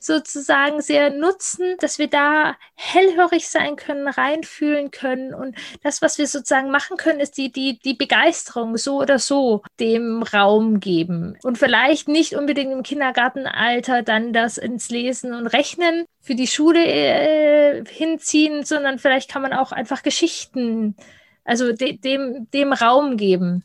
sozusagen 0.00 0.82
sehr 0.82 1.10
nutzen, 1.10 1.76
dass 1.78 2.00
wir 2.00 2.08
da 2.08 2.56
hellhörig 2.74 3.48
sein 3.48 3.76
können, 3.76 4.08
reinfühlen 4.08 4.90
können. 4.90 5.32
Und 5.32 5.54
das, 5.84 6.02
was 6.02 6.18
wir 6.18 6.26
sozusagen 6.26 6.72
machen 6.72 6.96
können, 6.96 7.20
ist 7.20 7.38
die, 7.38 7.52
die, 7.52 7.78
die 7.78 7.94
Begeisterung 7.94 8.76
so 8.76 9.00
oder 9.00 9.20
so 9.20 9.62
dem 9.78 10.24
Raum 10.24 10.80
geben. 10.80 11.38
Und 11.44 11.58
vielleicht 11.58 12.08
nicht 12.08 12.34
unbedingt 12.34 12.72
im 12.72 12.82
Kindergartenalter 12.82 14.02
dann 14.02 14.32
das 14.32 14.58
ins 14.58 14.90
Lesen 14.90 15.32
und 15.32 15.46
Rechnen 15.46 16.06
für 16.22 16.34
die 16.34 16.48
Schule 16.48 16.84
äh, 16.84 17.84
hinziehen, 17.88 18.64
sondern 18.64 18.98
vielleicht 18.98 19.30
kann 19.30 19.42
man 19.42 19.52
auch 19.52 19.70
einfach 19.70 20.02
Geschichten, 20.02 20.96
also 21.44 21.72
de 21.72 21.98
dem, 21.98 22.48
dem 22.50 22.72
Raum 22.72 23.16
geben. 23.16 23.62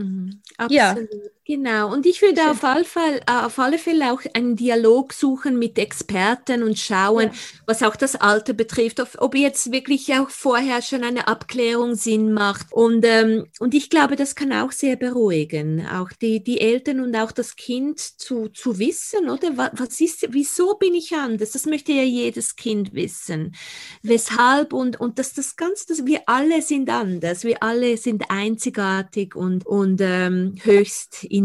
Mhm, 0.00 0.40
absolut. 0.58 1.10
Genau, 1.50 1.92
und 1.92 2.06
ich 2.06 2.22
würde 2.22 2.48
auf 2.48 2.62
alle, 2.62 2.84
Fall, 2.84 3.22
äh, 3.26 3.32
auf 3.32 3.58
alle 3.58 3.76
Fälle 3.76 4.12
auch 4.12 4.20
einen 4.34 4.54
Dialog 4.54 5.12
suchen 5.12 5.58
mit 5.58 5.80
Experten 5.80 6.62
und 6.62 6.78
schauen, 6.78 7.24
ja. 7.24 7.32
was 7.66 7.82
auch 7.82 7.96
das 7.96 8.14
Alter 8.14 8.52
betrifft, 8.52 9.00
ob, 9.00 9.08
ob, 9.18 9.34
jetzt 9.34 9.72
wirklich 9.72 10.14
auch 10.14 10.30
vorher 10.30 10.80
schon 10.80 11.02
eine 11.02 11.26
Abklärung 11.26 11.96
Sinn 11.96 12.32
macht. 12.32 12.72
Und, 12.72 13.04
ähm, 13.04 13.46
und 13.58 13.74
ich 13.74 13.90
glaube, 13.90 14.14
das 14.14 14.36
kann 14.36 14.52
auch 14.52 14.70
sehr 14.70 14.94
beruhigen, 14.94 15.84
auch 15.88 16.12
die, 16.12 16.44
die 16.44 16.60
Eltern 16.60 17.00
und 17.00 17.16
auch 17.16 17.32
das 17.32 17.56
Kind 17.56 17.98
zu, 17.98 18.50
zu 18.50 18.78
wissen, 18.78 19.28
oder? 19.28 19.72
Was 19.72 20.00
ist, 20.00 20.28
wieso 20.30 20.74
bin 20.74 20.94
ich 20.94 21.16
anders? 21.16 21.50
Das 21.50 21.66
möchte 21.66 21.90
ja 21.90 22.04
jedes 22.04 22.54
Kind 22.54 22.94
wissen. 22.94 23.56
Weshalb 24.04 24.72
und, 24.72 25.00
und 25.00 25.18
dass 25.18 25.32
das 25.32 25.56
Ganze, 25.56 25.88
dass 25.88 26.06
wir 26.06 26.20
alle 26.26 26.62
sind 26.62 26.88
anders, 26.90 27.42
wir 27.42 27.60
alle 27.60 27.96
sind 27.96 28.26
einzigartig 28.28 29.34
und, 29.34 29.66
und 29.66 30.00
ähm, 30.00 30.54
höchst 30.62 31.24
individuell 31.24 31.39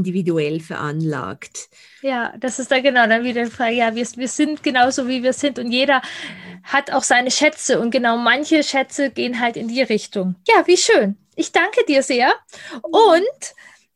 veranlagt. 0.59 1.69
Ja, 2.01 2.33
das 2.37 2.59
ist 2.59 2.71
da 2.71 2.79
genau 2.79 3.07
dann 3.07 3.23
wieder 3.23 3.45
die 3.45 3.51
Frage, 3.51 3.75
ja, 3.75 3.95
wir, 3.95 4.05
wir 4.15 4.27
sind 4.27 4.63
genauso, 4.63 5.07
wie 5.07 5.23
wir 5.23 5.33
sind 5.33 5.59
und 5.59 5.71
jeder 5.71 6.01
hat 6.63 6.91
auch 6.91 7.03
seine 7.03 7.31
Schätze 7.31 7.79
und 7.79 7.91
genau 7.91 8.17
manche 8.17 8.63
Schätze 8.63 9.11
gehen 9.11 9.39
halt 9.39 9.57
in 9.57 9.67
die 9.67 9.81
Richtung. 9.81 10.35
Ja, 10.47 10.65
wie 10.67 10.77
schön. 10.77 11.17
Ich 11.35 11.51
danke 11.51 11.83
dir 11.85 12.03
sehr 12.03 12.33
und 12.81 13.53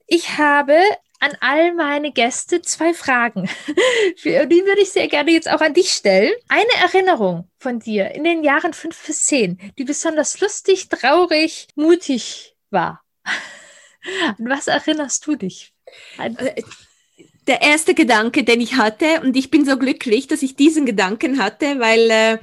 ich 0.08 0.38
habe 0.38 0.78
an 1.20 1.32
all 1.42 1.74
meine 1.74 2.12
Gäste 2.12 2.62
zwei 2.62 2.94
Fragen. 2.94 3.50
die 4.24 4.30
würde 4.30 4.82
ich 4.82 4.92
sehr 4.92 5.08
gerne 5.08 5.32
jetzt 5.32 5.50
auch 5.50 5.62
an 5.62 5.74
dich 5.74 5.90
stellen. 5.90 6.34
Eine 6.48 6.74
Erinnerung 6.82 7.50
von 7.58 7.80
dir 7.80 8.12
in 8.12 8.24
den 8.24 8.44
Jahren 8.44 8.74
fünf 8.74 9.06
bis 9.06 9.26
zehn, 9.26 9.60
die 9.78 9.84
besonders 9.84 10.40
lustig, 10.40 10.90
traurig, 10.90 11.68
mutig 11.76 12.56
war. 12.70 13.04
An 14.38 14.50
was 14.50 14.68
erinnerst 14.68 15.28
du 15.28 15.36
dich? 15.36 15.74
Äh, 16.18 16.62
der 17.48 17.62
erste 17.62 17.96
Gedanke, 17.96 18.44
den 18.44 18.62
ich 18.62 18.76
hatte, 18.76 19.22
und 19.24 19.36
ich 19.36 19.50
bin 19.50 19.66
so 19.66 19.78
glücklich, 19.78 20.28
dass 20.28 20.44
ich 20.44 20.56
diesen 20.56 20.86
Gedanken 20.86 21.42
hatte, 21.42 21.80
weil 21.80 22.10
äh, 22.12 22.38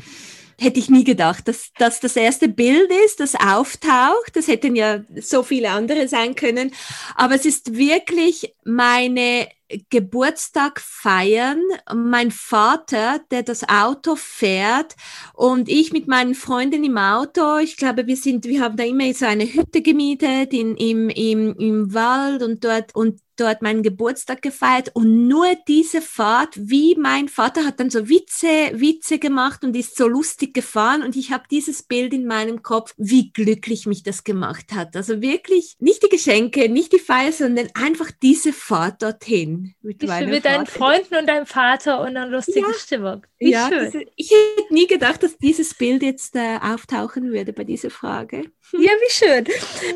hätte 0.59 0.81
ich 0.81 0.89
nie 0.89 1.05
gedacht, 1.05 1.49
dass, 1.49 1.73
dass 1.79 2.01
das 2.01 2.17
erste 2.17 2.49
Bild 2.49 2.91
ist, 3.05 3.21
das 3.21 3.35
auftaucht. 3.35 4.35
Das 4.35 4.49
hätten 4.49 4.75
ja 4.75 5.01
so 5.21 5.43
viele 5.43 5.71
andere 5.71 6.09
sein 6.09 6.35
können. 6.35 6.73
Aber 7.15 7.35
es 7.35 7.45
ist 7.45 7.77
wirklich 7.77 8.55
meine 8.65 9.49
Geburtstag 9.91 10.81
feiern. 10.81 11.61
Mein 11.95 12.31
Vater, 12.31 13.21
der 13.31 13.43
das 13.43 13.69
Auto 13.69 14.17
fährt 14.17 14.95
und 15.35 15.69
ich 15.69 15.93
mit 15.93 16.09
meinen 16.09 16.35
Freunden 16.35 16.85
im 16.85 16.97
Auto. 16.97 17.59
Ich 17.59 17.77
glaube, 17.77 18.07
wir 18.07 18.17
sind, 18.17 18.47
wir 18.47 18.63
haben 18.63 18.77
da 18.77 18.85
immer 18.85 19.13
so 19.13 19.27
eine 19.27 19.45
Hütte 19.45 19.83
gemietet 19.83 20.53
in, 20.55 20.77
im, 20.77 21.11
im, 21.11 21.55
im 21.59 21.93
Wald 21.93 22.43
und 22.43 22.65
dort 22.65 22.95
und 22.95 23.21
dort 23.37 23.63
meinen 23.63 23.83
Geburtstag 23.83 24.43
gefeiert 24.43 24.91
und 24.95 25.29
nur 25.29 25.47
diese 25.69 26.01
Fahrt, 26.01 26.51
wie 26.57 26.97
mein 26.97 27.29
Vater 27.29 27.65
hat 27.65 27.81
dann 27.81 27.91
so 27.91 28.09
Witze, 28.09 28.47
Witze 28.73 29.19
gemacht 29.19 29.65
und 29.65 29.77
ist 29.77 29.97
so 29.97 30.09
lustig 30.09 30.55
gefahren 30.55 31.03
und 31.03 31.17
ich 31.17 31.31
habe 31.31 31.45
dieses 31.51 31.83
Bild 31.83 32.13
in 32.13 32.27
meinem 32.27 32.63
Kopf, 32.63 32.95
wie 32.97 33.31
glücklich 33.33 33.87
mich 33.87 34.03
das 34.03 34.25
gemacht 34.25 34.73
hat. 34.73 34.97
Also 34.97 35.21
wirklich 35.21 35.77
nicht 35.79 36.03
die 36.03 36.09
Geschenke, 36.09 36.69
nicht 36.69 36.93
die 36.93 36.99
Feier, 36.99 37.33
sondern 37.33 37.69
einfach 37.75 38.11
diese 38.11 38.53
Fahrt 38.53 39.03
dorthin. 39.03 39.75
Mit, 39.83 40.03
mit 40.03 40.45
deinen 40.45 40.67
Freunden 40.67 41.17
und 41.17 41.27
deinem 41.27 41.47
Vater 41.47 42.01
und 42.01 42.09
einer 42.09 42.27
lustigen 42.27 42.67
ja. 42.67 42.79
Stimmung. 42.79 43.27
Wie 43.39 43.51
ja, 43.51 43.69
schön. 43.69 44.07
Ich 44.17 44.31
hätte 44.31 44.75
nie 44.75 44.87
gedacht, 44.87 45.23
dass 45.23 45.37
dieses 45.39 45.75
Bild 45.75 46.03
jetzt 46.03 46.37
äh, 46.37 46.59
auftauchen 46.61 47.31
würde 47.33 47.53
bei 47.53 47.65
dieser 47.65 47.91
Frage. 47.91 48.51
Ja, 48.73 48.91
wie 48.91 49.11
schön. 49.11 49.45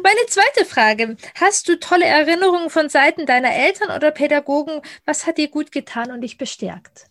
Meine 0.03 0.27
zweite 0.29 0.65
Frage. 0.65 1.17
Hast 1.35 1.69
du 1.69 1.79
tolle 1.79 2.05
Erinnerungen 2.05 2.71
von 2.71 2.89
Seiten 2.89 3.27
deiner 3.27 3.53
Eltern 3.53 3.95
oder 3.95 4.11
Pädagogen? 4.11 4.81
Was 5.05 5.27
hat 5.27 5.39
dir 5.39 5.49
gut 5.49 5.73
getan 5.73 6.11
und 6.11 6.21
dich 6.21 6.39
bestärkt 6.39 7.07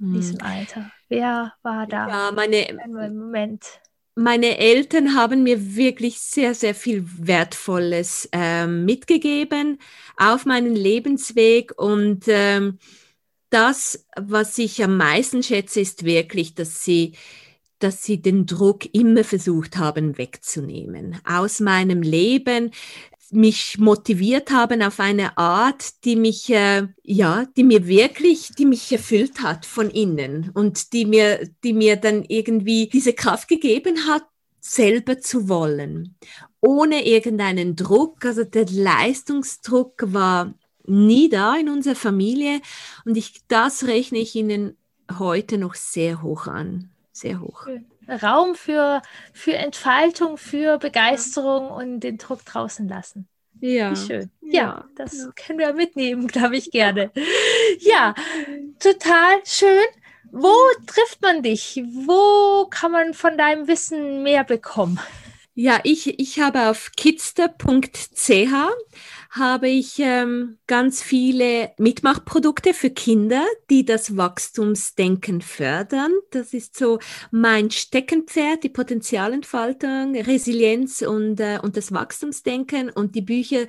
in 0.00 0.06
hm. 0.06 0.14
diesem 0.14 0.40
Alter? 0.40 0.90
Wer 1.08 1.54
war 1.62 1.86
da? 1.86 2.08
Ja, 2.08 2.32
meine, 2.32 2.66
Moment. 2.86 3.64
Meine 4.14 4.58
Eltern 4.58 5.14
haben 5.14 5.44
mir 5.44 5.76
wirklich 5.76 6.20
sehr, 6.20 6.54
sehr 6.54 6.74
viel 6.74 7.04
Wertvolles 7.06 8.28
ähm, 8.32 8.84
mitgegeben 8.84 9.78
auf 10.16 10.44
meinen 10.44 10.74
Lebensweg 10.74 11.72
und 11.80 12.24
ähm, 12.26 12.78
das, 13.50 14.04
was 14.16 14.58
ich 14.58 14.82
am 14.82 14.96
meisten 14.96 15.42
schätze, 15.42 15.80
ist 15.80 16.04
wirklich, 16.04 16.54
dass 16.54 16.84
sie 16.84 17.14
dass 17.78 18.02
sie 18.02 18.20
den 18.20 18.46
Druck 18.46 18.92
immer 18.94 19.24
versucht 19.24 19.76
haben 19.76 20.18
wegzunehmen. 20.18 21.16
Aus 21.24 21.60
meinem 21.60 22.02
Leben, 22.02 22.72
mich 23.30 23.78
motiviert 23.78 24.50
haben 24.50 24.82
auf 24.82 25.00
eine 25.00 25.36
Art, 25.36 26.04
die 26.04 26.16
mich, 26.16 26.50
äh, 26.50 26.88
ja, 27.02 27.46
die 27.56 27.64
mir 27.64 27.86
wirklich, 27.86 28.52
die 28.56 28.64
mich 28.64 28.90
erfüllt 28.90 29.42
hat 29.42 29.66
von 29.66 29.90
innen 29.90 30.50
und 30.54 30.92
die 30.92 31.04
mir, 31.04 31.48
die 31.62 31.72
mir 31.72 31.96
dann 31.96 32.24
irgendwie 32.26 32.88
diese 32.88 33.12
Kraft 33.12 33.48
gegeben 33.48 34.06
hat, 34.06 34.22
selber 34.60 35.20
zu 35.20 35.48
wollen, 35.48 36.16
ohne 36.60 37.06
irgendeinen 37.06 37.76
Druck. 37.76 38.24
Also 38.24 38.44
der 38.44 38.66
Leistungsdruck 38.66 40.12
war 40.12 40.54
nie 40.84 41.28
da 41.28 41.56
in 41.56 41.68
unserer 41.68 41.96
Familie 41.96 42.60
und 43.04 43.16
ich, 43.16 43.42
das 43.48 43.84
rechne 43.86 44.18
ich 44.18 44.34
ihnen 44.34 44.76
heute 45.18 45.58
noch 45.58 45.74
sehr 45.74 46.22
hoch 46.22 46.46
an 46.46 46.90
sehr 47.18 47.40
hoch. 47.40 47.66
Raum 48.22 48.54
für, 48.54 49.02
für 49.32 49.54
Entfaltung, 49.54 50.38
für 50.38 50.78
Begeisterung 50.78 51.68
und 51.68 52.00
den 52.00 52.18
Druck 52.18 52.44
draußen 52.44 52.88
lassen. 52.88 53.28
Ja. 53.60 53.90
Wie 53.90 53.96
schön. 53.96 54.30
Ja, 54.40 54.52
ja 54.52 54.84
das 54.96 55.18
ja. 55.18 55.30
können 55.34 55.58
wir 55.58 55.72
mitnehmen, 55.72 56.26
glaube 56.28 56.56
ich, 56.56 56.70
gerne. 56.70 57.10
Ja, 57.80 58.14
total 58.78 59.40
schön. 59.44 59.86
Wo 60.30 60.54
trifft 60.86 61.22
man 61.22 61.42
dich? 61.42 61.82
Wo 61.84 62.66
kann 62.70 62.92
man 62.92 63.14
von 63.14 63.38
deinem 63.38 63.66
Wissen 63.66 64.22
mehr 64.22 64.44
bekommen? 64.44 65.00
Ja, 65.54 65.80
ich, 65.82 66.20
ich 66.20 66.38
habe 66.38 66.68
auf 66.68 66.92
kidster.ch 66.96 68.52
habe 69.30 69.68
ich 69.68 69.98
ähm, 69.98 70.58
ganz 70.66 71.02
viele 71.02 71.72
Mitmachprodukte 71.76 72.72
für 72.72 72.90
Kinder, 72.90 73.44
die 73.68 73.84
das 73.84 74.16
Wachstumsdenken 74.16 75.42
fördern. 75.42 76.12
Das 76.30 76.54
ist 76.54 76.78
so 76.78 76.98
mein 77.30 77.70
Steckenpferd, 77.70 78.64
die 78.64 78.70
Potenzialentfaltung, 78.70 80.16
Resilienz 80.16 81.02
und, 81.02 81.40
äh, 81.40 81.58
und 81.62 81.76
das 81.76 81.92
Wachstumsdenken. 81.92 82.88
Und 82.88 83.14
die 83.14 83.22
Bücher, 83.22 83.66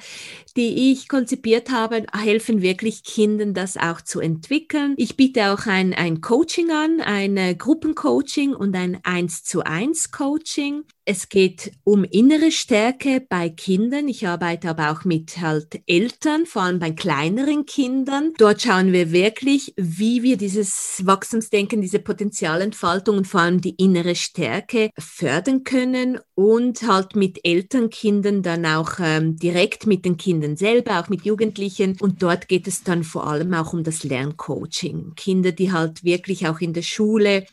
die 0.56 0.92
ich 0.92 1.10
konzipiert 1.10 1.72
habe, 1.72 2.06
helfen 2.14 2.62
wirklich 2.62 3.04
Kindern, 3.04 3.54
das 3.54 3.76
auch 3.76 4.02
zu 4.02 4.22
entwickeln. 4.22 4.94
Ich 4.98 5.18
biete 5.18 5.52
auch 5.52 5.66
ein, 5.66 5.94
ein 5.94 6.22
Coaching 6.22 6.72
an, 6.72 7.02
ein 7.02 7.58
Gruppencoaching 7.58 8.54
und 8.54 8.76
ein 8.76 9.00
1 9.04 9.44
zu 9.44 9.64
1 9.64 10.12
Coaching. 10.12 10.86
Es 11.12 11.28
geht 11.28 11.72
um 11.86 12.04
innere 12.04 12.52
Stärke 12.52 13.20
bei 13.28 13.50
Kindern. 13.50 14.08
Ich 14.08 14.28
arbeite 14.28 14.70
aber 14.70 14.92
auch 14.92 15.06
mit 15.06 15.42
halt 15.42 15.82
Eltern, 15.88 16.46
vor 16.46 16.62
allem 16.62 16.78
bei 16.78 16.92
kleineren 16.92 17.66
Kindern. 17.66 18.34
Dort 18.38 18.62
schauen 18.62 18.92
wir 18.92 19.12
wirklich, 19.12 19.74
wie 19.76 20.22
wir 20.22 20.38
dieses 20.38 21.02
Wachstumsdenken, 21.04 21.82
diese 21.82 21.98
Potenzialentfaltung 21.98 23.18
und 23.18 23.26
vor 23.26 23.42
allem 23.42 23.60
die 23.60 23.74
innere 23.84 24.14
Stärke 24.14 24.92
fördern 25.00 25.64
können 25.64 26.20
und 26.36 26.84
halt 26.84 27.16
mit 27.16 27.40
Elternkindern 27.44 28.44
dann 28.44 28.68
auch 28.68 29.00
ähm, 29.00 29.36
direkt 29.36 29.88
mit 29.88 30.06
den 30.06 30.16
Kindern 30.16 30.58
selber, 30.58 31.00
auch 31.00 31.10
mit 31.10 31.26
Jugendlichen. 31.26 31.98
Und 32.00 32.22
dort 32.22 32.48
geht 32.48 32.68
es 32.68 32.84
dann 32.84 33.04
vor 33.04 33.26
allem 33.26 33.52
auch 33.56 33.74
um 33.74 33.84
das 33.84 34.04
Lerncoaching. 34.04 35.14
Kinder, 35.16 35.54
die 35.54 35.72
halt 35.72 36.04
wirklich 36.04 36.48
auch 36.48 36.60
in 36.60 36.74
der 36.74 36.84
Schule 36.84 37.48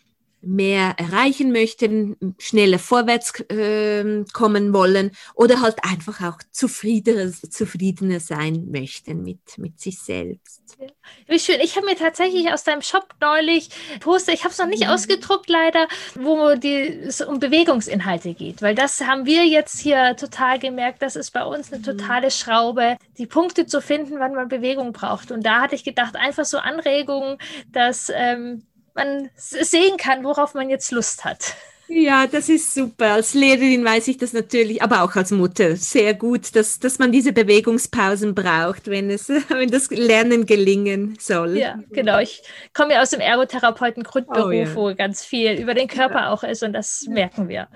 mehr 0.47 0.95
erreichen 0.99 1.53
möchten, 1.53 2.37
schneller 2.39 2.79
vorwärts 2.79 3.39
äh, 3.51 4.25
kommen 4.33 4.73
wollen 4.73 5.11
oder 5.35 5.61
halt 5.61 5.77
einfach 5.83 6.21
auch 6.23 6.39
zufriedener, 6.51 7.33
zufriedener 7.33 8.21
sein 8.21 8.69
möchten 8.71 9.23
mit, 9.23 9.59
mit 9.59 9.81
sich 9.81 9.99
selbst. 9.99 10.63
Ja. 10.79 10.87
Wie 11.27 11.39
schön. 11.39 11.61
Ich 11.61 11.77
habe 11.77 11.87
mir 11.87 11.97
tatsächlich 11.97 12.53
aus 12.53 12.65
deinem 12.65 12.83
Shop 12.83 13.15
neulich 13.21 13.71
Poster, 14.01 14.33
ich 14.33 14.45
habe 14.45 14.53
es 14.53 14.59
noch 14.59 14.67
nicht 14.67 14.85
mhm. 14.85 14.91
ausgedruckt 14.91 15.49
leider, 15.49 15.89
wo 16.15 16.55
die, 16.55 17.01
es 17.07 17.21
um 17.21 17.39
Bewegungsinhalte 17.39 18.35
geht, 18.35 18.63
weil 18.63 18.75
das 18.75 19.01
haben 19.01 19.27
wir 19.27 19.47
jetzt 19.47 19.81
hier 19.81 20.17
total 20.17 20.59
gemerkt, 20.59 21.03
das 21.03 21.17
ist 21.17 21.33
bei 21.33 21.45
uns 21.45 21.73
eine 21.73 21.81
mhm. 21.81 21.85
totale 21.85 22.31
Schraube, 22.31 22.97
die 23.19 23.27
Punkte 23.27 23.67
zu 23.67 23.81
finden, 23.81 24.19
wann 24.19 24.35
man 24.35 24.49
Bewegung 24.49 24.93
braucht. 24.93 25.31
Und 25.31 25.45
da 25.45 25.63
hatte 25.63 25.75
ich 25.75 25.85
gedacht, 25.85 26.17
einfach 26.17 26.45
so 26.45 26.59
Anregungen, 26.59 27.39
dass 27.73 28.13
ähm, 28.15 28.67
man 28.97 29.31
sehen 29.37 29.97
kann, 29.97 30.25
worauf 30.25 30.55
man 30.55 30.71
jetzt 30.71 30.91
Lust 30.91 31.25
hat. 31.25 31.55
Ja, 31.89 32.27
das 32.27 32.49
ist 32.49 32.75
super. 32.75 33.13
Als 33.13 33.35
Lehrerin 33.35 33.85
weiß 33.85 34.09
ich 34.09 34.19
das 34.19 34.33
natürlich, 34.33 34.83
aber 34.83 35.03
auch 35.03 35.15
als 35.15 35.31
Mutter 35.31 35.77
sehr 35.77 36.15
gut, 36.15 36.57
dass, 36.57 36.81
dass 36.81 36.99
man 36.99 37.13
diese 37.13 37.33
Bewegungspausen 37.33 38.35
braucht, 38.35 38.89
wenn, 38.89 39.09
es, 39.09 39.29
wenn 39.49 39.71
das 39.71 39.91
Lernen 39.91 40.47
gelingen 40.47 41.17
soll. 41.21 41.57
Ja, 41.57 41.79
genau. 41.91 42.19
Ich 42.19 42.43
komme 42.75 42.95
ja 42.95 43.03
aus 43.03 43.11
dem 43.11 43.21
Ergotherapeuten-Grundberuf, 43.21 44.47
oh, 44.47 44.51
ja. 44.51 44.75
wo 44.75 44.95
ganz 44.95 45.25
viel 45.25 45.53
über 45.53 45.75
den 45.75 45.87
Körper 45.87 46.31
auch 46.31 46.43
ist 46.43 46.63
und 46.63 46.73
das 46.73 47.07
merken 47.09 47.49
wir. 47.49 47.69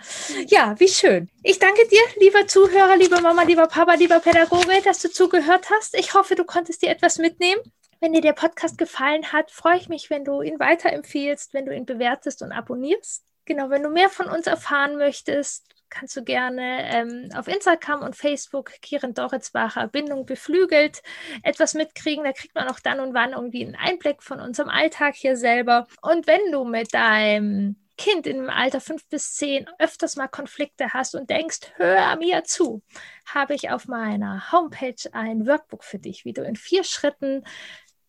Ja, 0.48 0.74
wie 0.78 0.88
schön. 0.88 1.28
Ich 1.42 1.58
danke 1.58 1.86
dir, 1.88 2.00
lieber 2.20 2.46
Zuhörer, 2.46 2.96
liebe 2.96 3.20
Mama, 3.20 3.44
lieber 3.44 3.66
Papa, 3.68 3.94
lieber 3.94 4.18
Pädagoge, 4.18 4.82
dass 4.84 5.00
du 5.00 5.10
zugehört 5.10 5.68
hast. 5.70 5.94
Ich 5.96 6.14
hoffe, 6.14 6.34
du 6.34 6.44
konntest 6.44 6.82
dir 6.82 6.90
etwas 6.90 7.18
mitnehmen. 7.18 7.60
Wenn 8.00 8.14
dir 8.14 8.22
der 8.22 8.32
Podcast 8.32 8.78
gefallen 8.78 9.30
hat, 9.30 9.50
freue 9.50 9.76
ich 9.76 9.90
mich, 9.90 10.08
wenn 10.08 10.24
du 10.24 10.40
ihn 10.40 10.58
weiterempfehlst, 10.58 11.52
wenn 11.52 11.66
du 11.66 11.74
ihn 11.76 11.84
bewertest 11.84 12.40
und 12.40 12.50
abonnierst. 12.50 13.26
Genau, 13.44 13.68
wenn 13.68 13.82
du 13.82 13.90
mehr 13.90 14.08
von 14.08 14.26
uns 14.26 14.46
erfahren 14.46 14.96
möchtest, 14.96 15.66
kannst 15.90 16.16
du 16.16 16.24
gerne 16.24 16.94
ähm, 16.94 17.28
auf 17.36 17.46
Instagram 17.46 18.02
und 18.02 18.16
Facebook 18.16 18.70
Kieren 18.80 19.12
Doritzbacher 19.12 19.88
Bindung 19.88 20.24
beflügelt 20.24 21.02
etwas 21.42 21.74
mitkriegen. 21.74 22.24
Da 22.24 22.32
kriegt 22.32 22.54
man 22.54 22.68
auch 22.68 22.80
dann 22.80 23.00
und 23.00 23.12
wann 23.12 23.32
irgendwie 23.32 23.66
einen 23.66 23.76
Einblick 23.76 24.22
von 24.22 24.40
unserem 24.40 24.70
Alltag 24.70 25.14
hier 25.16 25.36
selber. 25.36 25.86
Und 26.00 26.26
wenn 26.26 26.52
du 26.52 26.64
mit 26.64 26.94
deinem 26.94 27.76
Kind 27.98 28.26
im 28.26 28.48
Alter 28.48 28.80
5 28.80 29.08
bis 29.10 29.34
10 29.34 29.66
öfters 29.78 30.16
mal 30.16 30.28
Konflikte 30.28 30.94
hast 30.94 31.14
und 31.14 31.28
denkst, 31.28 31.58
hör 31.76 32.16
mir 32.16 32.44
zu, 32.44 32.82
habe 33.26 33.54
ich 33.54 33.70
auf 33.70 33.88
meiner 33.88 34.50
Homepage 34.52 35.12
ein 35.12 35.46
Workbook 35.46 35.84
für 35.84 35.98
dich, 35.98 36.24
wie 36.24 36.32
du 36.32 36.42
in 36.42 36.56
vier 36.56 36.82
Schritten 36.82 37.44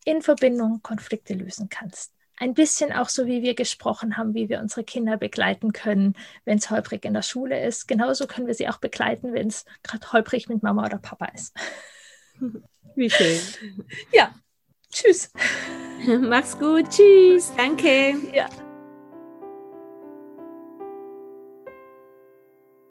in 0.06 0.22
Verbindung 0.22 0.82
Konflikte 0.82 1.34
lösen 1.34 1.70
kannst. 1.70 2.14
Ein 2.38 2.56
bisschen 2.56 2.92
auch 2.92 3.10
so, 3.10 3.28
wie 3.28 3.44
wir 3.44 3.54
gesprochen 3.54 4.18
haben, 4.18 4.34
wie 4.34 4.50
wir 4.50 4.60
unsere 4.60 4.84
Kinder 4.84 5.16
begleiten 5.16 5.74
können, 5.74 6.16
wenn 6.44 6.58
es 6.58 6.72
holprig 6.72 7.06
in 7.06 7.14
der 7.14 7.22
Schule 7.22 7.64
ist. 7.64 7.88
Genauso 7.88 8.26
können 8.26 8.48
wir 8.48 8.56
sie 8.56 8.68
auch 8.68 8.80
begleiten, 8.80 9.34
wenn 9.34 9.48
es 9.48 9.66
gerade 9.84 10.12
holprig 10.12 10.50
mit 10.50 10.64
Mama 10.64 10.86
oder 10.86 10.98
Papa 10.98 11.26
ist. 11.36 11.56
Wie 12.96 13.10
schön. 13.10 13.40
Ja, 14.12 14.34
tschüss. 14.92 15.32
Mach's 16.08 16.58
gut. 16.58 16.90
Tschüss. 16.90 17.54
Danke. 17.56 18.16
Ja. 18.34 18.50